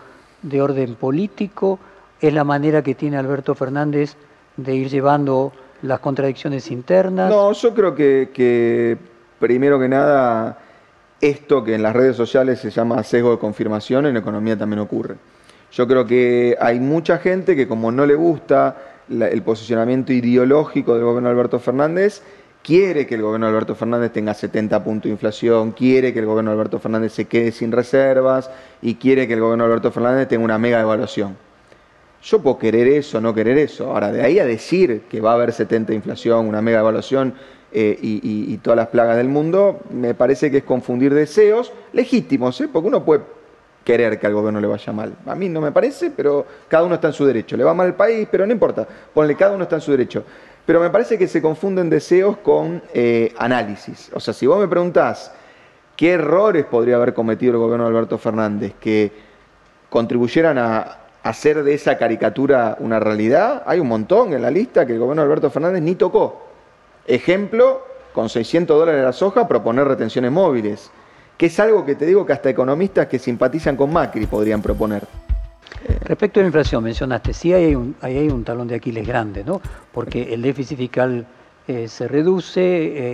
[0.42, 1.78] de orden político?
[2.20, 4.16] ¿Es la manera que tiene Alberto Fernández
[4.56, 7.28] de ir llevando las contradicciones internas?
[7.30, 8.96] No, yo creo que, que
[9.38, 10.58] primero que nada,
[11.20, 15.16] esto que en las redes sociales se llama sesgo de confirmación, en economía también ocurre.
[15.72, 18.76] Yo creo que hay mucha gente que como no le gusta
[19.08, 22.22] la- el posicionamiento ideológico del gobierno Alberto Fernández,
[22.66, 26.26] quiere que el gobierno de Alberto Fernández tenga 70 puntos de inflación, quiere que el
[26.26, 28.50] gobierno de Alberto Fernández se quede sin reservas
[28.83, 31.37] y quiere que el gobierno de Alberto Fernández tenga una mega devaluación.
[32.24, 33.92] Yo puedo querer eso, no querer eso.
[33.92, 37.35] Ahora, de ahí a decir que va a haber 70 de inflación, una mega evaluación
[37.70, 42.68] eh, y todas las plagas del mundo, me parece que es confundir deseos legítimos, ¿eh?
[42.72, 43.22] porque uno puede
[43.85, 45.14] querer que al gobierno le vaya mal.
[45.24, 47.57] A mí no me parece, pero cada uno está en su derecho.
[47.57, 48.88] Le va mal al país, pero no importa.
[49.14, 50.24] Ponle, cada uno está en su derecho.
[50.66, 54.11] Pero me parece que se confunden deseos con eh, análisis.
[54.12, 55.33] O sea, si vos me preguntás
[55.96, 59.12] qué errores podría haber cometido el gobierno de Alberto Fernández que
[59.88, 64.92] contribuyeran a hacer de esa caricatura una realidad, hay un montón en la lista que
[64.92, 66.46] el gobierno de Alberto Fernández ni tocó.
[67.07, 70.90] Ejemplo, con 600 dólares la soja, proponer retenciones móviles,
[71.38, 75.07] que es algo que te digo que hasta economistas que simpatizan con Macri podrían proponer.
[76.00, 79.61] Respecto a la inflación, mencionaste, sí hay un, hay un talón de Aquiles grande, ¿no?
[79.92, 81.26] Porque el déficit fiscal
[81.66, 82.61] eh, se reduce,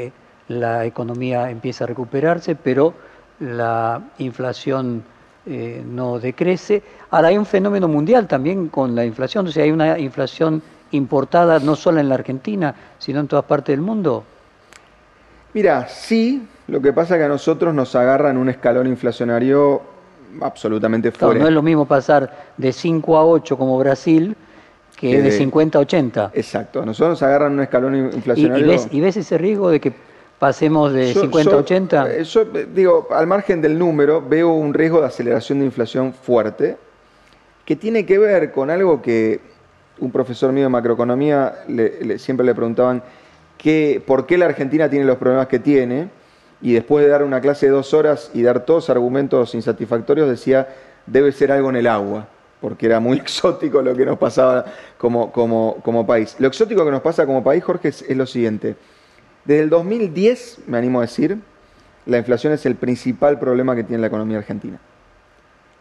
[0.07, 0.13] eh,
[0.49, 2.95] la economía empieza a recuperarse, pero
[3.41, 5.03] la inflación
[5.47, 6.83] eh, no decrece.
[7.11, 10.63] Ahora hay un fenómeno mundial también con la inflación, o sea, hay una inflación
[10.93, 14.25] importada no solo en la Argentina, sino en todas partes del mundo.
[15.55, 19.83] Mira, sí, lo que pasa es que a nosotros nos agarran un escalón inflacionario
[20.41, 21.41] absolutamente Claro, fuera.
[21.43, 24.37] no es lo mismo pasar de 5 a 8 como Brasil
[24.97, 26.31] que Que de de- 50 a 80.
[26.35, 28.67] Exacto, nosotros nos agarran un escalón ¿Y, y inflacionario.
[28.69, 29.93] ves, y ves ese riesgo de que
[30.39, 32.13] pasemos de Yo- 50 a yo, 80?
[32.13, 36.13] eh, Yo eh, digo, al margen del número, veo un riesgo de aceleración de inflación
[36.13, 36.77] fuerte
[37.65, 39.41] que tiene que ver con algo que
[39.99, 43.03] un profesor mío de macroeconomía le- le- siempre le preguntaban
[43.57, 46.09] que, por qué la Argentina tiene los problemas que tiene
[46.63, 50.69] y después de dar una clase de dos horas y dar todos argumentos insatisfactorios decía
[51.07, 52.29] debe ser algo en el agua
[52.61, 54.65] porque era muy exótico lo que nos pasaba
[54.97, 56.37] como, como, país.
[56.39, 58.77] Lo exótico que nos pasa como país, Jorge, es- es lo siguiente.
[59.45, 61.39] Desde el 2010, me animo a decir,
[62.07, 64.79] la inflación es el principal problema que tiene la economía argentina.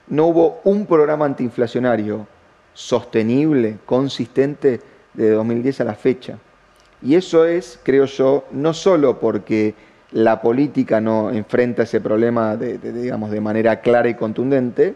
[0.07, 2.25] No hubo un programa antiinflacionario
[2.73, 4.81] sostenible, consistente,
[5.13, 6.39] de 2010 a la fecha.
[7.01, 9.75] Y eso es, creo yo, no solo porque
[10.11, 14.95] la política no enfrenta ese problema de, digamos, de manera clara y contundente,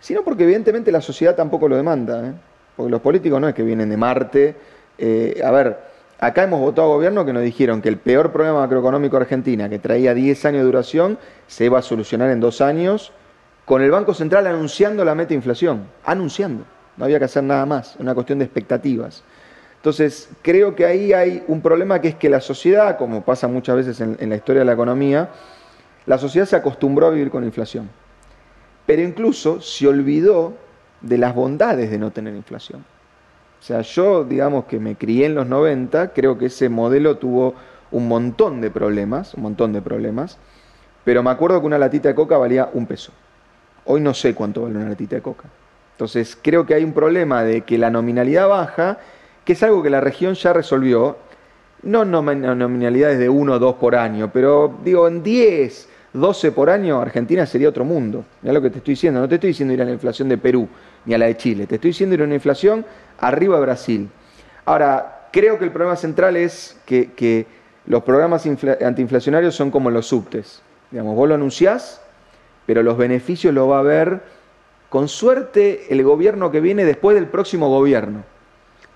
[0.00, 2.26] sino porque evidentemente la sociedad tampoco lo demanda.
[2.26, 2.32] ¿eh?
[2.76, 4.56] Porque los políticos no es que vienen de Marte.
[4.98, 5.78] eh, a ver,
[6.18, 9.68] acá hemos votado a gobierno que nos dijeron que el peor problema macroeconómico de Argentina,
[9.68, 13.12] que traía 10 años de duración, se iba a solucionar en dos años,
[13.64, 15.84] con el Banco Central anunciando la meta de inflación.
[16.04, 16.64] Anunciando.
[16.96, 19.22] No había que hacer nada más, una cuestión de expectativas.
[19.80, 23.76] Entonces, creo que ahí hay un problema que es que la sociedad, como pasa muchas
[23.76, 25.30] veces en, la historia de la economía,
[26.06, 27.88] la sociedad se acostumbró a vivir con inflación
[28.90, 30.54] pero incluso se olvidó
[31.00, 32.84] de las bondades de no tener inflación.
[33.60, 37.54] O sea, yo, digamos que me crié en los 90, creo que ese modelo tuvo
[37.92, 40.38] un montón de problemas, un montón de problemas,
[41.04, 43.12] pero me acuerdo que una latita de coca valía un peso.
[43.84, 45.48] Hoy no sé cuánto vale una latita de coca.
[45.92, 48.98] Entonces, creo que hay un problema de que la nominalidad baja,
[49.50, 51.16] que es algo que la región ya resolvió,
[51.82, 56.70] no nomin- nominalidades de 1 o 2 por año, pero digo, en 10, 12 por
[56.70, 58.24] año, Argentina sería otro mundo.
[58.42, 60.38] Mira lo que te estoy diciendo, no te estoy diciendo ir a la inflación de
[60.38, 60.68] Perú
[61.04, 62.86] ni a la de Chile, te estoy diciendo ir a una inflación
[63.18, 64.08] arriba de Brasil.
[64.66, 67.46] Ahora, creo que el problema central es que,
[67.86, 70.62] los programas infla- antiinflacionarios son como los subtes.
[70.92, 72.00] Digamos, vos lo anunciás,
[72.66, 74.20] pero los beneficios los va a ver
[74.88, 78.22] con suerte el gobierno que viene después del próximo gobierno.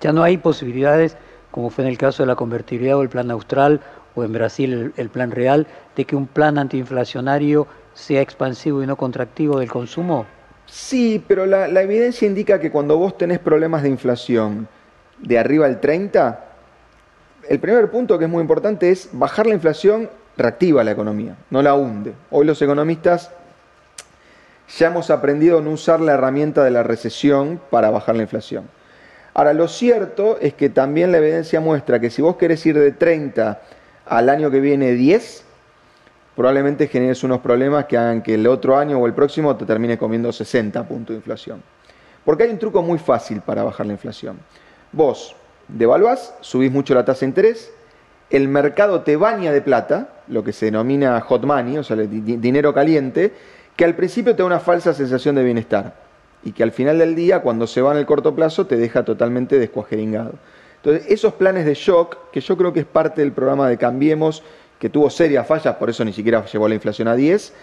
[0.05, 1.17] Ya no hay posibilidades,
[1.51, 3.81] como fue en el caso de la convertibilidad o el plan austral,
[4.15, 8.97] o en Brasil el, plan real, de que un plan antiinflacionario sea expansivo y no
[8.97, 10.27] contractivo del consumo.
[10.67, 14.69] Sí, pero la, la evidencia indica que cuando vos tenés problemas de inflación
[15.21, 16.49] de arriba del 30,
[17.49, 21.63] el primer punto que es muy importante es bajar la inflación reactiva la economía, no
[21.63, 22.13] la hunde.
[22.31, 23.31] Hoy los economistas
[24.77, 28.69] ya hemos aprendido a no usar la herramienta de la recesión para bajar la inflación.
[29.35, 32.93] Ahora, lo cierto es que también la evidencia muestra que si vos querés ir de
[32.93, 33.61] 30
[34.07, 35.45] al año que viene 10,
[36.37, 39.99] probablemente generes unos problemas que hagan que el otro año o el próximo te termine
[39.99, 41.61] comiendo 60 puntos de inflación.
[42.25, 44.39] Porque hay un truco muy fácil para bajar la inflación.
[44.93, 45.35] Vos
[45.67, 47.73] devaluás, subís mucho la tasa de interés,
[48.31, 52.73] el mercado te baña de plata, lo que se denomina hot money, o sea, dinero
[52.73, 53.33] caliente,
[53.75, 56.05] que al principio te da una falsa sensación de bienestar
[56.45, 59.05] y que al final del día, cuando se va en el corto plazo, te deja
[59.05, 60.33] totalmente descuajeringado.
[60.77, 64.43] Entonces, esos planes de shock, que yo creo que es parte del programa de Cambiemos,
[64.79, 67.55] que tuvo serias fallas, por eso ni siquiera llevó la inflación a 10,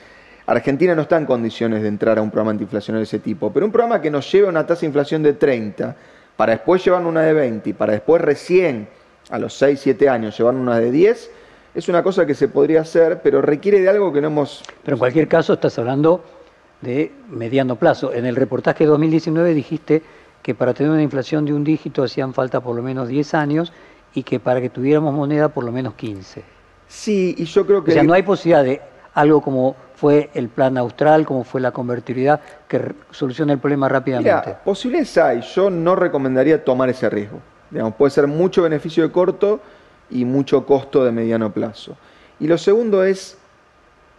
[0.47, 3.65] Argentina no está en condiciones de entrar a un programa antiinflacionario de ese tipo, pero
[3.65, 5.95] un programa que nos lleve a una tasa de inflación de 30,
[6.35, 8.87] para después llevar una de 20 y para después recién,
[9.29, 11.31] a los 6, 7 años, llevar una de 10,
[11.75, 14.63] es una cosa que se podría hacer, pero requiere de algo que no hemos...
[14.83, 16.23] Pero en cualquier caso estás hablando
[16.81, 18.13] de mediano plazo.
[18.13, 20.01] En el reportaje de 2019 dijiste
[20.41, 23.71] que para tener una inflación de un dígito hacían falta por lo menos 10 años
[24.13, 26.43] y que para que tuviéramos moneda por lo menos 15.
[26.87, 27.91] Sí, y yo creo que...
[27.91, 28.81] O sea, no hay posibilidad de
[29.13, 34.31] algo como fue el plan austral, como fue la convertibilidad, que solucione el problema rápidamente.
[34.45, 35.41] Mira, posibilidades hay.
[35.41, 37.39] Yo no recomendaría tomar ese riesgo.
[37.69, 39.61] Digamos, puede ser mucho beneficio de corto
[40.09, 41.95] y mucho costo de mediano plazo.
[42.39, 43.37] Y lo segundo es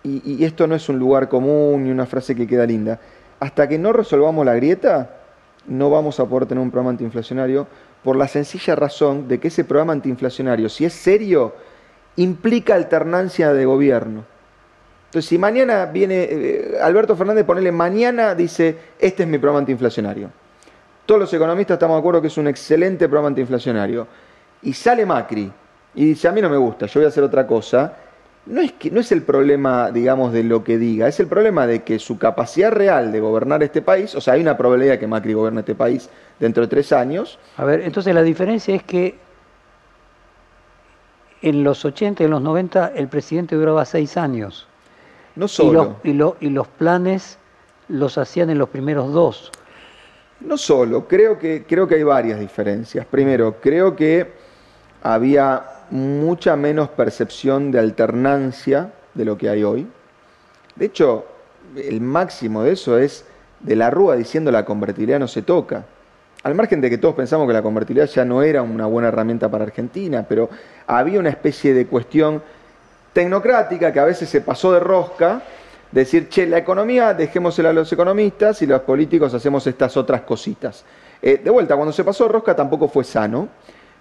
[0.05, 2.99] y, esto no es un lugar común ni una frase que queda linda,
[3.41, 5.11] hasta que no resolvamos la grieta,
[5.67, 7.67] no vamos a poder tener un programa antiinflacionario
[8.03, 11.55] por la sencilla razón de que ese programa antiinflacionario, si es serio,
[12.17, 14.25] implica alternancia de gobierno.
[15.07, 20.31] Entonces, si mañana viene eh, Alberto Fernández, ponele mañana, dice, este es mi programa antiinflacionario.
[21.07, 24.07] Todos los economistas estamos de acuerdo que es un excelente programa antiinflacionario.
[24.63, 25.53] Y sale Macri
[25.95, 27.95] y dice, a mí no me gusta, yo voy a hacer otra cosa
[28.47, 31.67] no es, que, no es el problema, digamos, de lo que diga, es el problema
[31.67, 34.99] de que su capacidad real de gobernar este país, o sea, hay una probabilidad de
[34.99, 37.39] que Macri gobierne este país dentro de tres años.
[37.57, 39.17] A ver, entonces la diferencia es que
[41.41, 44.67] en los 80 y en los 90 el presidente duraba seis años.
[45.37, 45.97] No solo.
[46.03, 47.39] Y los, y, y los planes
[47.89, 49.53] los hacían en los primeros dos.
[50.41, 53.07] No solo, creo que, creo que hay varias diferencias.
[53.07, 54.33] Primero, creo que
[55.03, 59.87] había mucha menos percepción de alternancia de lo que hay hoy.
[60.75, 61.27] De hecho,
[61.77, 63.27] el máximo de eso es
[63.61, 65.85] de la Rúa diciendo la convertibilidad no se toca.
[66.45, 69.51] Al margen de que todos pensamos que la convertibilidad ya no era una buena herramienta
[69.51, 70.49] para Argentina, pero
[70.87, 72.43] había una especie de cuestión
[73.13, 75.43] tecnocrática que a veces se pasó de rosca,
[75.91, 80.87] decir, che, la economía dejémosela a los economistas y los políticos hacemos estas otras cositas.
[81.21, 83.49] Eh, de vuelta, cuando se pasó de rosca tampoco fue sano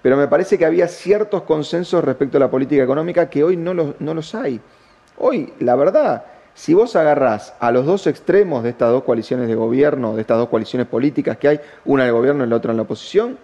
[0.02, 3.74] pero me parece que había ciertos consensos respecto a la política económica que hoy no
[3.74, 4.60] los, no los hay.
[5.18, 9.56] Hoy, la verdad, si vos agarrás a los dos extremos de estas dos coaliciones de
[9.56, 12.78] gobierno, de estas dos coaliciones políticas que hay, una del gobierno y la otra en
[12.78, 13.38] la oposición,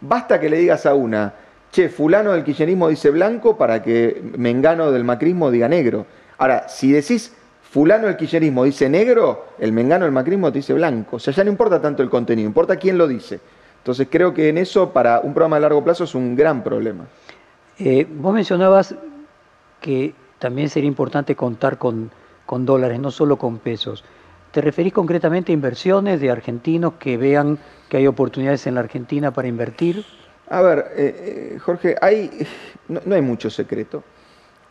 [0.00, 1.34] basta que le digas a una,
[1.72, 6.06] che, fulano del kirchnerismo dice blanco para que mengano del macrismo diga negro.
[6.38, 7.32] Ahora, si decís
[7.70, 11.16] fulano del kirchnerismo dice negro, el mengano del macrismo te dice blanco.
[11.16, 13.40] O sea, ya no importa tanto el contenido, importa quién lo dice.
[13.88, 17.06] Entonces creo que en eso para un programa de largo plazo es un gran problema.
[17.78, 18.94] Eh, vos mencionabas
[19.80, 22.10] que también sería importante contar con,
[22.46, 24.04] dólares, no solo con pesos.
[24.52, 29.32] ¿Te referís concretamente a inversiones de argentinos que vean que hay oportunidades en la Argentina
[29.32, 30.04] para invertir?
[30.50, 32.46] A ver, eh, eh, Jorge, hay,
[32.88, 34.04] no, hay mucho secreto.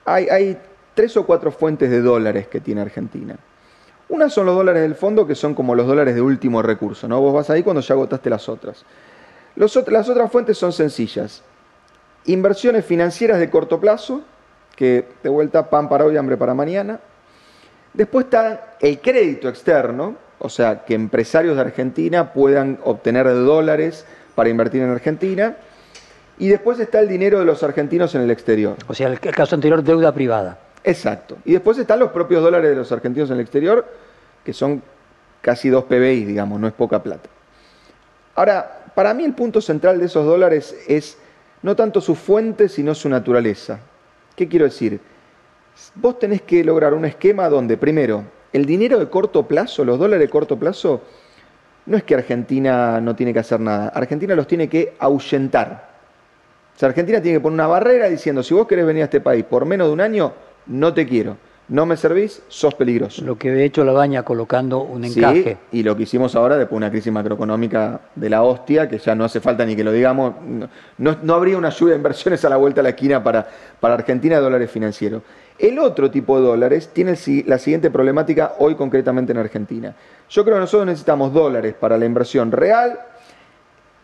[0.05, 0.59] Hay, hay
[0.93, 3.35] tres o cuatro fuentes de dólares que tiene Argentina.
[4.09, 7.19] Una son los dólares del fondo, que son como los dólares de último recurso, ¿no?
[7.19, 8.85] Vos vas ahí cuando ya agotaste las otras
[9.57, 9.75] las
[10.09, 11.41] otras fuentes son sencillas.
[12.25, 14.21] Inversiones financieras de corto plazo,
[14.75, 16.99] que de vuelta pan para hoy, hambre para mañana.
[17.93, 24.49] Después está el crédito externo, o sea, que empresarios de Argentina puedan obtener dólares para
[24.49, 25.57] invertir en Argentina.
[26.37, 28.75] Y después está el dinero de los argentinos en el exterior.
[28.87, 30.59] O sea, el caso anterior, deuda privada.
[30.83, 31.37] Exacto.
[31.43, 33.85] Y después están los propios dólares de los argentinos en el exterior,
[34.45, 34.83] que son
[35.41, 37.27] casi dos PBI, digamos, no es poca plata.
[38.35, 41.19] Ahora, para mí el punto central de esos dólares es
[41.61, 43.79] no tanto su fuente, sino su naturaleza.
[44.35, 44.99] ¿Qué quiero decir?
[45.93, 50.25] Vos tenés que lograr un esquema donde, primero, el dinero de corto plazo, los dólares
[50.25, 51.03] de corto plazo,
[51.85, 55.89] no es que Argentina no tiene que hacer nada, Argentina los tiene que ahuyentar.
[56.75, 59.21] O sea, Argentina tiene que poner una barrera diciendo, si vos querés venir a este
[59.21, 60.33] país por menos de un año,
[60.65, 61.37] no te quiero
[61.69, 63.23] no me servís, sos peligroso.
[63.25, 65.57] Lo que de hecho la baña colocando un encaje.
[65.71, 69.15] y lo que hicimos ahora después de una crisis macroeconómica de la hostia, que ya
[69.15, 70.33] no hace falta ni que lo digamos,
[70.97, 73.45] no, habría una lluvia de inversiones a la vuelta de la esquina para,
[73.79, 75.23] para Argentina de dólares financieros.
[75.59, 77.15] El otro tipo de dólares tiene
[77.45, 79.93] la siguiente problemática hoy concretamente en Argentina.
[80.29, 82.99] Yo creo que nosotros necesitamos dólares para la inversión real.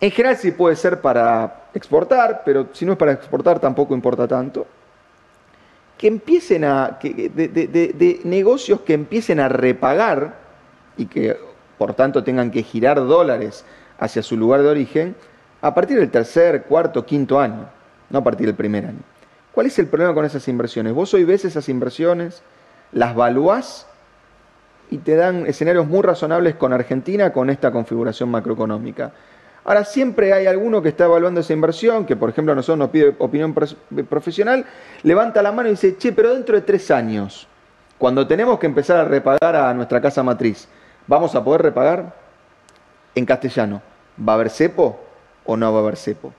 [0.01, 4.27] En general sí puede ser para exportar, pero si no es para exportar tampoco importa
[4.27, 4.65] tanto
[5.97, 10.35] que empiecen a, de, negocios que empiecen a repagar
[10.97, 11.37] y que
[11.77, 13.65] por tanto tengan que girar dólares
[13.99, 15.15] hacia su lugar de origen
[15.61, 17.69] a partir del tercer, cuarto, quinto año,
[18.09, 18.99] no a partir del primer año.
[19.53, 20.93] ¿Cuál es el problema con esas inversiones?
[20.93, 22.41] Vos hoy ves esas inversiones,
[22.91, 23.87] las valuás
[24.89, 29.13] y te dan escenarios muy razonables con Argentina con esta configuración macroeconómica.
[29.65, 32.89] Ahora, siempre hay alguno que está evaluando esa inversión, que por ejemplo a nosotros nos
[32.89, 33.53] pide opinión
[34.09, 34.65] profesional,
[35.03, 37.47] levanta la mano y dice, che, pero dentro de tres años,
[37.97, 40.67] cuando tenemos que empezar a repagar a nuestra casa matriz,
[41.07, 42.13] ¿vamos a poder repagar?
[43.15, 43.81] En castellano,
[44.17, 44.99] ¿va a haber cepo
[45.45, 46.33] o no va a haber cepo?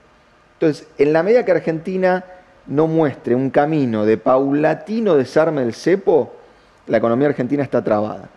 [0.53, 2.23] Entonces, en la medida que Argentina
[2.67, 6.33] no muestre un camino de paulatino desarme del cepo,
[6.85, 8.29] la economía argentina está trabada.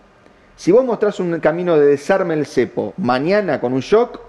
[0.57, 4.28] Si vos mostrás un camino de desarme del cepo mañana con un shock,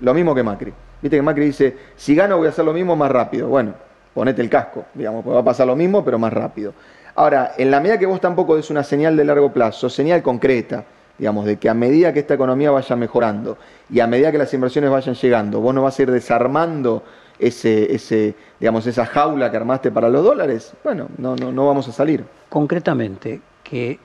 [0.00, 0.72] lo mismo que Macri.
[1.02, 3.48] Viste que Macri dice, si gano voy a hacer lo mismo más rápido.
[3.48, 3.74] Bueno,
[4.14, 6.72] ponete el casco, digamos, pues va a pasar lo mismo, pero más rápido.
[7.14, 10.84] Ahora, en la medida que vos tampoco des una señal de largo plazo, señal concreta,
[11.18, 13.56] digamos, de que a medida que esta economía vaya mejorando
[13.90, 17.02] y a medida que las inversiones vayan llegando, vos no vas a ir desarmando
[17.38, 21.88] ese, ese, digamos, esa jaula que armaste para los dólares, bueno, no, no, no vamos
[21.88, 22.24] a salir.
[22.48, 23.98] Concretamente, que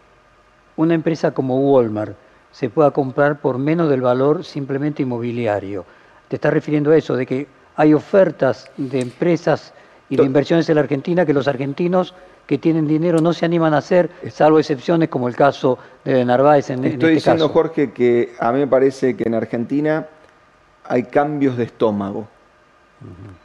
[0.75, 2.15] una empresa como Walmart
[2.51, 5.85] se pueda comprar por menos del valor simplemente inmobiliario.
[6.27, 9.73] Te estás refiriendo a eso, de que hay ofertas de empresas
[10.09, 12.13] y de inversiones en la Argentina que los argentinos
[12.45, 16.69] que tienen dinero no se animan a hacer, salvo excepciones como el caso de Narváez
[16.69, 20.07] en, Estoy este diciendo, Jorge, que a mí me parece que en Argentina
[20.83, 22.27] hay cambios de estómago.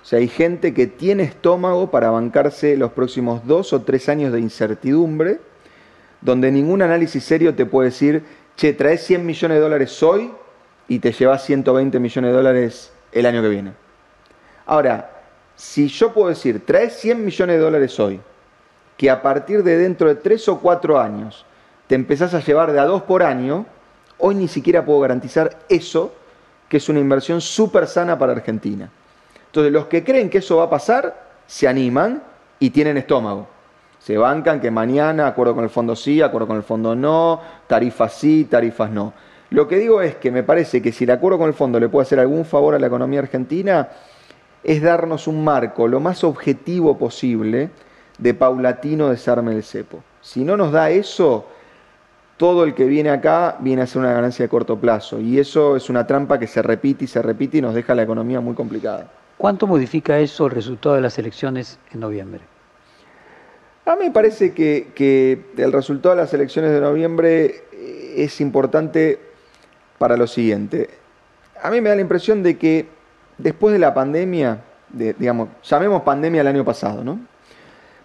[0.03, 4.33] O sea, hay gente que tiene estómago para bancarse los próximos dos o tres años
[4.33, 5.41] de incertidumbre,
[6.21, 8.25] donde ningún análisis serio te puede decir
[8.57, 10.33] che, traes 100 millones de dólares hoy
[10.89, 13.73] y te llevas 120 millones de dólares el año que viene.
[14.65, 15.11] Ahora,
[15.55, 18.21] si yo puedo decir, traes 100 millones de dólares hoy,
[18.97, 21.45] que a partir de dentro de 3 o 4 años
[21.87, 23.67] te empezás a llevar de a 2 por año,
[24.19, 26.15] hoy ni siquiera puedo garantizar eso,
[26.69, 28.91] que es una inversión súper sana para Argentina.
[29.47, 32.23] Entonces, los que creen que eso va a pasar, se animan
[32.59, 33.56] y tienen estómago
[34.07, 38.13] se bancan que mañana, acuerdo con el fondo sí, acuerdo con el fondo no, tarifas
[38.13, 39.13] sí, tarifas no.
[39.51, 41.89] Lo que digo es que me parece que si el acuerdo con el fondo le
[41.89, 43.89] puede hacer algún favor a la economía argentina,
[44.63, 47.71] es darnos un marco lo más objetivo posible
[48.17, 50.05] de paulatino desarme del cepo.
[50.21, 51.47] Si no nos da eso,
[52.37, 55.19] todo el que viene acá viene a ser una ganancia de corto plazo.
[55.19, 58.05] Y eso es una trampa que se repite y se repite y nos deja la
[58.05, 59.11] economía muy complicada.
[59.37, 62.43] ¿Cuánto modifica eso el resultado de las elecciones en noviembre?
[63.87, 69.21] A mí me parece que, el resultado de las elecciones de noviembre eh, es importante
[69.97, 70.91] para lo siguiente.
[71.63, 72.87] A mí me da la impresión de que
[73.39, 74.59] después de la pandemia,
[74.91, 77.21] digamos, llamemos pandemia el año pasado, ¿no?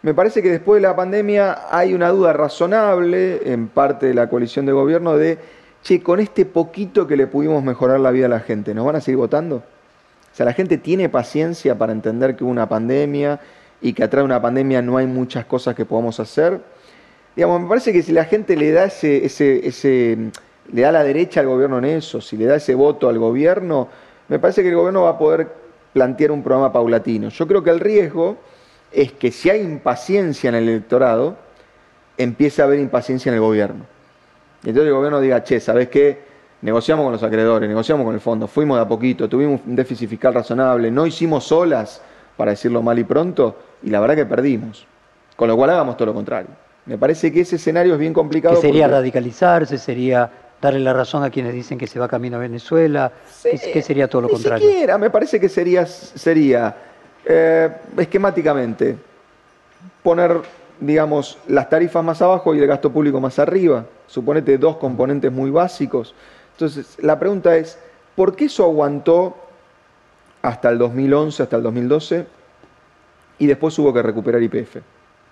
[0.03, 4.29] Me parece que después de la pandemia hay una duda razonable en parte de la
[4.29, 5.39] coalición de gobierno de,
[5.81, 8.97] che, con este poquito que le pudimos mejorar la vida a la gente, ¿nos van
[8.97, 9.55] a seguir votando?
[9.57, 13.39] O sea, la gente tiene paciencia para entender que hubo una pandemia,
[13.81, 16.61] y que atrás de una pandemia no hay muchas cosas que podamos hacer.
[17.35, 20.17] Digamos, me parece que si la gente le da ese, ese, ese,
[20.71, 23.87] le da la derecha al gobierno en eso, si le da ese voto al gobierno,
[24.27, 25.47] me parece que el gobierno va a poder
[25.93, 27.29] plantear un programa paulatino.
[27.29, 28.37] Yo creo que el riesgo
[28.91, 31.37] es que si hay impaciencia en el electorado,
[32.17, 33.85] empiece a haber impaciencia en el gobierno.
[34.63, 36.19] Y entonces el gobierno diga, che, ¿sabes qué?
[36.61, 40.07] Negociamos con los acreedores, negociamos con el fondo, fuimos de a poquito, tuvimos un déficit
[40.07, 42.01] fiscal razonable, no hicimos solas
[42.37, 44.85] para decirlo mal y pronto, y la verdad que perdimos.
[45.35, 46.49] Con lo cual hagamos todo lo contrario.
[46.85, 48.55] Me parece que ese escenario es bien complicado.
[48.55, 50.29] Que sería radicalizarse, sería
[50.61, 53.11] darle la razón a quienes dicen que se va camino a Venezuela.
[53.43, 54.67] ¿Qué sería todo lo ni contrario?
[54.67, 56.75] Siquiera, me parece que sería, sería
[57.25, 58.97] eh, esquemáticamente
[60.03, 60.41] poner,
[60.79, 63.85] digamos, las tarifas más abajo y el gasto público más arriba.
[64.07, 66.13] Suponete dos componentes muy básicos.
[66.53, 67.79] Entonces, la pregunta es,
[68.15, 69.35] ¿por qué eso aguantó
[70.41, 72.25] hasta el 2011, hasta el 2012,
[73.41, 74.77] y después hubo que recuperar IPF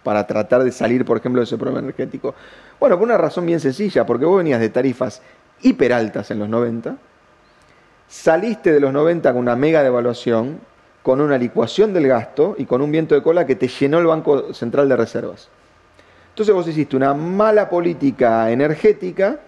[0.02, 2.34] para tratar de salir, por ejemplo, de ese problema energético.
[2.80, 5.22] Bueno, por una razón bien sencilla, porque vos venías de tarifas
[5.62, 6.98] hiper altas en los 90,
[8.08, 10.60] saliste de los 90 con una mega devaluación,
[11.04, 14.08] con una licuación del gasto y con un viento de cola que te llenó el
[14.08, 15.50] Banco Central de Reservas.
[16.30, 19.40] Entonces vos hiciste una mala política energética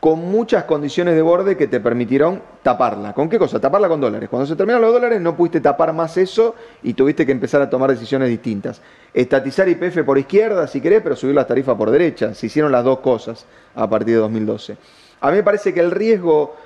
[0.00, 3.12] con muchas condiciones de borde que te permitieron taparla.
[3.12, 3.60] ¿Con qué cosa?
[3.60, 4.30] Taparla con dólares.
[4.30, 7.68] Cuando se terminaron los dólares no pudiste tapar más eso y tuviste que empezar a
[7.68, 8.80] tomar decisiones distintas.
[9.12, 12.34] Estatizar IPF por izquierda, si querés, pero subir las tarifas por derecha.
[12.34, 13.44] Se hicieron las dos cosas
[13.74, 14.76] a partir de 2012.
[15.20, 16.56] A mí me parece que el riesgo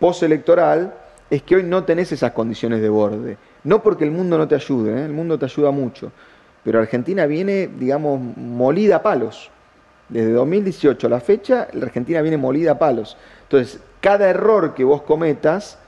[0.00, 0.92] postelectoral
[1.30, 3.38] es que hoy no tenés esas condiciones de borde.
[3.62, 5.04] No porque el mundo no te ayude, ¿eh?
[5.04, 6.10] el mundo te ayuda mucho,
[6.64, 9.50] pero Argentina viene, digamos, molida a palos.
[10.12, 13.16] Desde 2018 a la fecha, la Argentina viene molida a palos.
[13.44, 15.78] Entonces, cada error que vos cometas,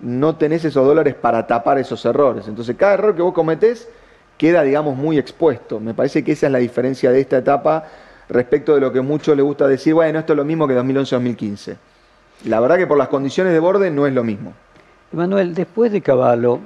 [0.00, 2.48] no tenés esos dólares para tapar esos errores.
[2.48, 3.86] Entonces, cada error que vos cometés
[4.38, 5.80] queda, digamos, muy expuesto.
[5.80, 7.84] Me parece que esa es la diferencia de esta etapa
[8.30, 11.76] respecto de lo que muchos les gusta decir, bueno, esto es lo mismo que 2011-2015.
[12.46, 14.54] La verdad que por las condiciones de borde no es lo mismo.
[15.12, 16.58] Emanuel, después de Caballo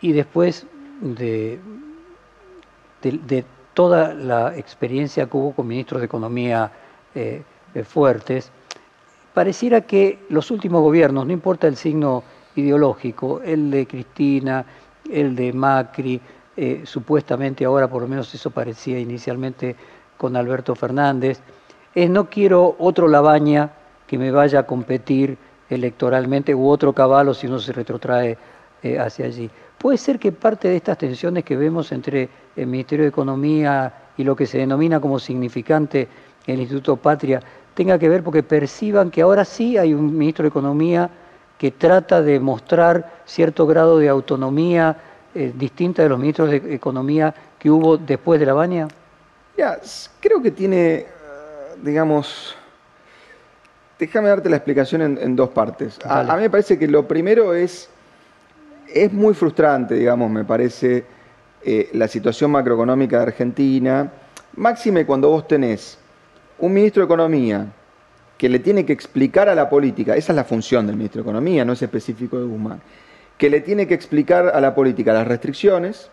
[0.00, 0.66] y después
[1.02, 1.58] de,
[3.02, 3.44] de,
[3.78, 6.68] toda la experiencia que hubo con ministros de Economía
[7.14, 8.50] eh, eh, fuertes,
[9.32, 12.24] pareciera que los últimos gobiernos, no importa el signo
[12.56, 14.64] ideológico, el de Cristina,
[15.08, 16.20] el de Macri,
[16.56, 19.76] eh, supuestamente ahora por lo menos eso parecía inicialmente
[20.16, 21.38] con Alberto Fernández,
[21.94, 23.70] es no quiero otro Labaña
[24.08, 25.38] que me vaya a competir
[25.70, 28.36] electoralmente u otro caballo si uno se retrotrae
[28.98, 29.48] hacia allí.
[29.78, 34.24] Puede ser que parte de estas tensiones que vemos entre el Ministerio de Economía y
[34.24, 36.08] lo que se denomina como significante
[36.46, 37.40] el Instituto Patria
[37.74, 41.08] tenga que ver porque perciban que ahora sí hay un ministro de Economía
[41.56, 44.96] que trata de mostrar cierto grado de autonomía
[45.34, 48.88] eh, distinta de los ministros de Economía que hubo después de la baña?
[49.56, 49.78] Ya,
[50.20, 51.06] creo que tiene, eh,
[51.82, 52.56] digamos,
[53.98, 55.98] déjame darte la explicación en, dos partes.
[56.04, 57.90] A, mí me parece que lo primero es,
[58.92, 61.04] es muy frustrante, digamos, me parece,
[61.62, 64.12] eh, la situación macroeconómica de Argentina,
[64.56, 65.98] máxime cuando vos tenés
[66.58, 67.66] un ministro de Economía
[68.36, 71.28] que le tiene que explicar a la política, esa es la función del ministro de
[71.28, 72.80] Economía, no es específico de Guzmán,
[73.36, 76.10] que le tiene que explicar a la política las restricciones,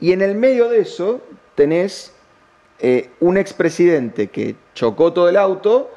[0.00, 1.20] y en el medio de eso
[1.54, 2.14] tenés
[2.80, 5.90] eh, un expresidente que chocó todo el auto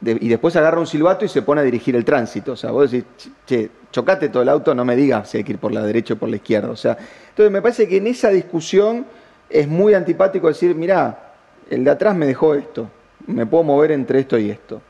[0.00, 2.52] y después agarra un silbato y se pone a dirigir el tránsito.
[2.52, 3.06] O sea, vos decís,
[3.46, 6.14] che, chocate todo el auto, no me digas si hay que ir por la derecha
[6.14, 6.70] o por la izquierda.
[6.70, 6.96] O sea,
[7.30, 9.06] entonces me parece que en esa discusión
[9.50, 11.32] es muy antipático decir, mirá,
[11.70, 12.88] el de atrás me dejó esto,
[13.26, 14.80] me puedo mover entre esto y esto.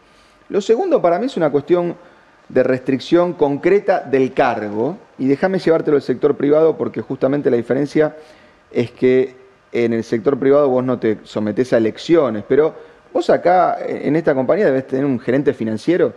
[0.49, 1.97] Lo segundo para mí es una cuestión
[2.49, 8.17] de restricción concreta del cargo, y déjame llevártelo al sector privado porque justamente la diferencia
[8.71, 9.37] es que
[9.73, 12.75] en el sector privado vos no te sometés a elecciones, pero
[13.13, 16.13] vos acá en esta compañía debes tener un gerente financiero,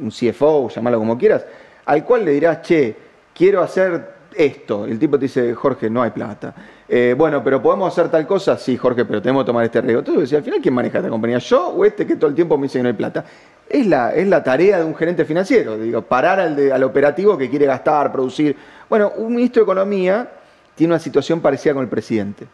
[0.00, 1.44] un CFO, llamarlo como quieras,
[1.84, 2.96] al cual le dirás, che,
[3.34, 4.84] quiero hacer esto.
[4.84, 6.54] El tipo te dice, Jorge, no hay plata.
[6.88, 8.56] Eh, bueno, pero ¿podemos hacer tal cosa?
[8.58, 10.00] Sí, Jorge, pero tenemos que tomar este riesgo.
[10.00, 11.38] Entonces, al final, ¿quién maneja esta compañía?
[11.38, 13.24] ¿Yo o este que todo el tiempo me dice que no hay plata?
[13.68, 17.50] Es la, es la tarea de un gerente financiero, digo, parar al, al operativo que
[17.50, 18.56] quiere gastar, producir.
[18.88, 20.30] Bueno, un ministro de Economía
[20.76, 22.46] tiene una situación parecida con el presidente.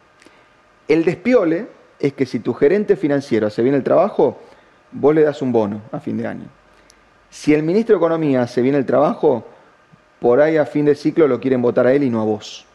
[0.89, 1.67] El despiole
[2.03, 4.37] es que si tu gerente financiero hace bien el trabajo,
[4.91, 6.47] vos le das un bono a fin de año.
[7.31, 9.45] Si el ministro de Economía hace bien el trabajo,
[10.21, 12.67] por ahí a fin de ciclo lo quieren votar a él y no a vos.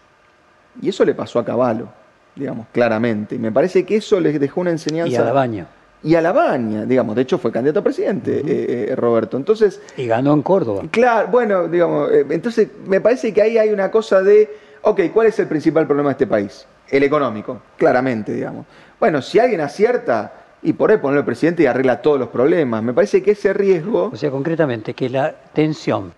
[0.81, 1.89] Y eso le pasó a Caballo,
[2.35, 3.35] digamos, claramente.
[3.35, 5.11] Y me parece que eso les dejó una enseñanza.
[5.11, 5.67] Y a la baña.
[6.03, 9.35] Y a la baña, digamos, de hecho fue candidato a presidente, eh, eh, Roberto.
[9.35, 9.81] Entonces.
[9.97, 10.83] Y ganó en Córdoba.
[10.89, 14.49] Claro, bueno, digamos, eh, entonces me parece que ahí hay una cosa de,
[14.83, 16.65] ok, ¿cuál es el principal problema de este país?
[16.89, 18.65] El económico, claramente, digamos.
[18.99, 22.83] Bueno, si alguien acierta, y por ahí ponerlo presidente y arregla todos los problemas.
[22.83, 24.09] Me parece que ese riesgo.
[24.11, 26.13] O sea, concretamente, que la tensión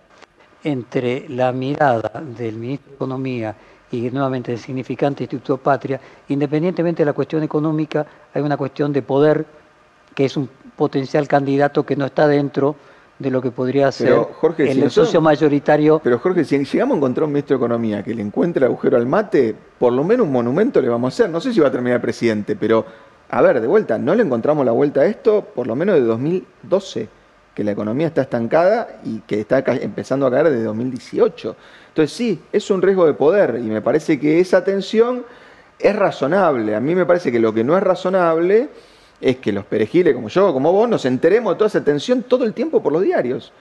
[0.62, 3.54] entre la mirada del ministro de Economía
[3.90, 9.02] y nuevamente el significante Instituto Patria, independientemente de la cuestión económica, hay una cuestión de
[9.02, 9.44] poder
[10.14, 12.76] que es un potencial candidato que no está dentro
[13.20, 14.26] de lo que podría ser
[14.58, 16.00] el socio mayoritario.
[16.02, 18.96] Pero Jorge, si llegamos a encontrar un ministro de Economía que le encuentre el agujero
[18.96, 21.30] al mate, por lo menos un monumento le vamos a hacer.
[21.30, 22.84] No sé si va a terminar presidente, pero
[23.28, 26.00] a ver, de vuelta, no le encontramos la vuelta a esto por lo menos de
[26.00, 27.08] 2012,
[27.54, 31.56] que la economía está estancada y que está empezando a caer desde 2018.
[31.88, 35.26] Entonces sí, es un riesgo de poder y me parece que esa tensión
[35.78, 36.74] es razonable.
[36.74, 38.70] A mí me parece que lo que no es razonable
[39.20, 42.44] es que los perejiles como yo, como vos, nos enteremos de toda esa tensión todo
[42.44, 43.52] el tiempo por los diarios.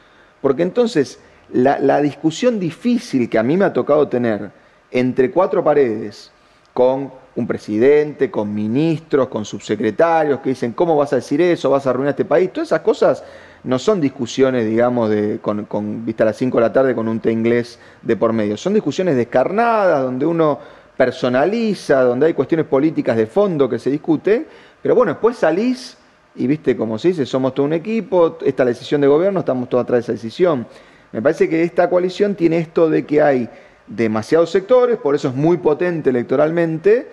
[0.42, 1.20] Porque entonces
[1.52, 4.52] la, discusión difícil que a mí me ha tocado tener
[4.92, 6.32] entre cuatro paredes,
[6.74, 11.70] con un presidente, con ministros, con subsecretarios que dicen, ¿cómo vas a decir eso?
[11.70, 12.54] ¿Vas a arruinar este país?
[12.54, 13.24] Todas esas cosas
[13.64, 17.20] no son discusiones, digamos, de, con, vista a las 5 de la tarde con un
[17.20, 18.56] té inglés de por medio.
[18.56, 20.60] Son discusiones descarnadas, donde uno
[20.96, 24.46] personaliza, donde hay cuestiones políticas de fondo que se discuten,
[24.82, 25.98] pero bueno, después salís
[26.36, 29.68] y viste, como se dice, somos todo un equipo, esta la decisión de gobierno, estamos
[29.70, 30.68] todos atrás de esa decisión.
[31.12, 33.50] Me parece que esta coalición tiene esto de que hay
[33.88, 37.08] demasiados sectores, por eso es muy potente electoralmente,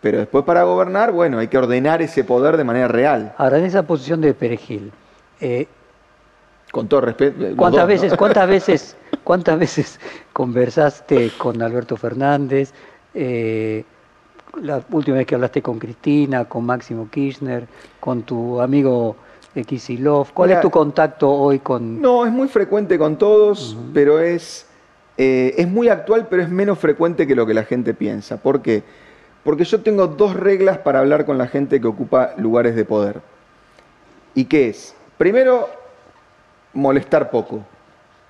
[0.00, 3.34] pero después para gobernar, bueno, hay que ordenar ese poder de manera real.
[3.38, 4.92] Ahora, en esa posición de Perejil,
[5.40, 5.66] eh,
[6.72, 7.56] con todo respeto.
[7.56, 10.00] ¿Cuántas veces, cuántas veces, cuántas veces
[10.32, 12.72] conversaste con Alberto Fernández?
[13.14, 13.84] Eh,
[14.62, 17.66] la última vez que hablaste con Cristina, con Máximo Kirchner,
[18.00, 19.16] con tu amigo
[19.64, 20.32] Kisilov?
[20.32, 22.00] ¿Cuál es tu contacto hoy con...?
[22.00, 24.66] No, es muy frecuente con todos, pero es,
[25.16, 28.36] eh, es muy actual, pero es menos frecuente que lo que la gente piensa.
[28.36, 28.82] ¿Por qué?
[29.44, 33.20] Porque yo tengo dos reglas para hablar con la gente que ocupa lugares de poder.
[34.34, 34.94] ¿Y qué es?
[35.16, 35.68] Primero,
[36.74, 37.64] molestar poco.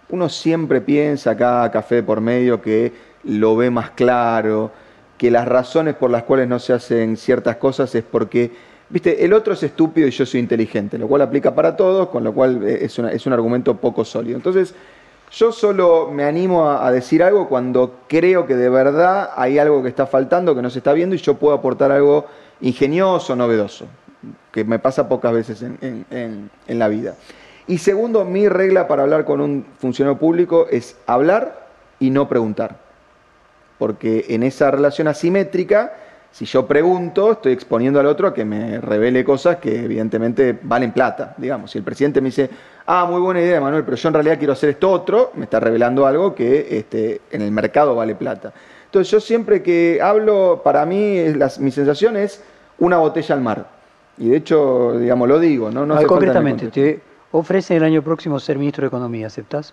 [0.08, 2.92] Uno siempre piensa acá, café por medio, que
[3.24, 4.70] lo ve más claro,
[5.18, 8.50] que las razones por las cuales no se hacen ciertas cosas es porque
[8.88, 12.22] Viste, el otro es estúpido y yo soy inteligente, lo cual aplica para todos, con
[12.22, 14.36] lo cual eh, es, es un argumento poco sólido.
[14.36, 14.74] Entonces,
[15.32, 19.88] yo solo me animo a, decir algo cuando creo que de verdad hay algo que
[19.88, 22.26] está faltando, que no se está viendo y yo puedo aportar algo
[22.60, 23.86] ingenioso, novedoso,
[24.52, 27.16] que me pasa pocas veces en, en la vida.
[27.66, 31.66] Y segundo, mi regla para hablar con un funcionario público es hablar
[31.98, 32.85] y no preguntar.
[33.78, 35.92] Porque en esa relación asimétrica
[36.36, 40.92] si yo pregunto, estoy exponiendo al otro a que me revele cosas que evidentemente valen
[40.92, 41.70] plata, digamos.
[41.70, 42.50] Si el presidente me dice,
[42.84, 45.60] ah, muy buena idea, Manuel, pero yo en realidad quiero hacer esto otro, me está
[45.60, 48.52] revelando algo que este, en el mercado vale plata.
[48.84, 51.16] Entonces yo siempre que hablo, para mí
[51.60, 52.44] mi sensación es
[52.80, 53.70] una botella al mar.
[54.18, 55.86] Y de hecho, digamos, lo digo, ¿no?
[55.86, 57.00] no concretamente, te
[57.32, 59.72] ofrecen el año próximo ser ministro de Economía, ¿aceptás?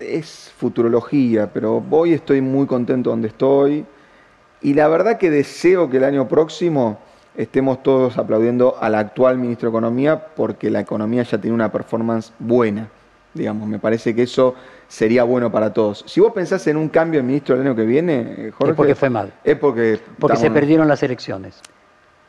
[0.00, 3.84] Es futurología, pero hoy estoy muy contento donde estoy.
[4.62, 6.98] Y la verdad que deseo que el año próximo
[7.36, 12.32] estemos todos aplaudiendo al actual ministro de Economía porque la economía ya tiene una performance
[12.38, 12.88] buena.
[13.32, 14.54] Digamos, me parece que eso
[14.88, 16.04] sería bueno para todos.
[16.06, 18.72] Si vos pensás en un cambio de ministro el año que viene, Jorge.
[18.72, 19.32] Es porque fue mal.
[19.44, 20.00] Es porque.
[20.18, 21.60] Porque se perdieron las elecciones.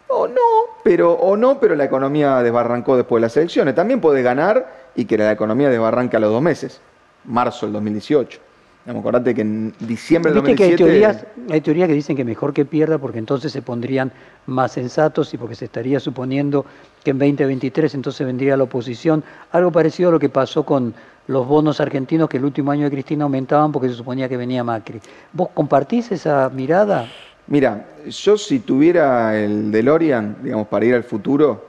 [0.07, 0.41] O no,
[0.83, 3.73] pero, o no, pero la economía desbarrancó después de las elecciones.
[3.73, 6.81] También puede ganar y que la economía desbarranque a los dos meses,
[7.25, 8.39] marzo del 2018.
[8.87, 10.75] Acordate que en diciembre del 2017...
[10.75, 14.11] Que hay, teorías, hay teorías que dicen que mejor que pierda porque entonces se pondrían
[14.47, 16.65] más sensatos y porque se estaría suponiendo
[17.03, 19.23] que en 2023 entonces vendría la oposición.
[19.51, 20.95] Algo parecido a lo que pasó con
[21.27, 24.63] los bonos argentinos que el último año de Cristina aumentaban porque se suponía que venía
[24.63, 24.99] Macri.
[25.31, 27.07] ¿Vos compartís esa mirada?
[27.47, 31.67] Mira, yo si tuviera el DeLorean, digamos, para ir al futuro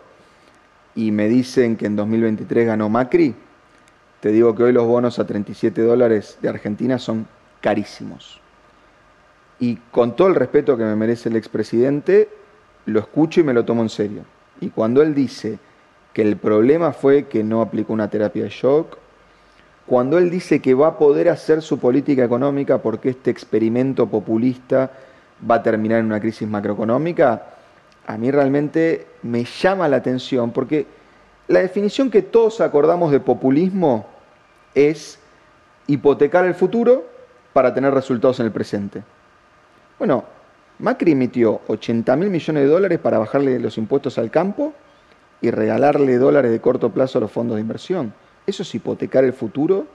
[0.95, 3.35] y me dicen que en 2023 ganó Macri,
[4.23, 7.27] te digo que hoy los bonos a 37 dólares de Argentina son
[7.61, 8.41] carísimos.
[9.59, 12.29] Y con todo el respeto que me merece el expresidente,
[12.87, 14.23] lo escucho y me lo tomo en serio.
[14.61, 15.59] Y cuando él dice
[16.13, 18.97] que el problema fue que no aplicó una terapia de shock,
[19.87, 24.93] cuando él dice que va a poder hacer su política económica porque este experimento populista
[25.51, 27.43] va a terminar en una crisis macroeconómica,
[28.07, 30.87] a mí realmente me llama la atención porque
[31.49, 34.12] la definición que todos acordamos de populismo
[34.75, 35.19] es
[35.87, 37.07] hipotecar el futuro
[37.53, 39.03] para tener resultados en el presente.
[39.99, 40.25] Bueno,
[40.79, 44.73] Macri emitió 80 mil millones de dólares para bajarle los impuestos al campo
[45.41, 48.13] y regalarle dólares de corto plazo a los fondos de inversión.
[48.47, 49.87] Eso es hipotecar el futuro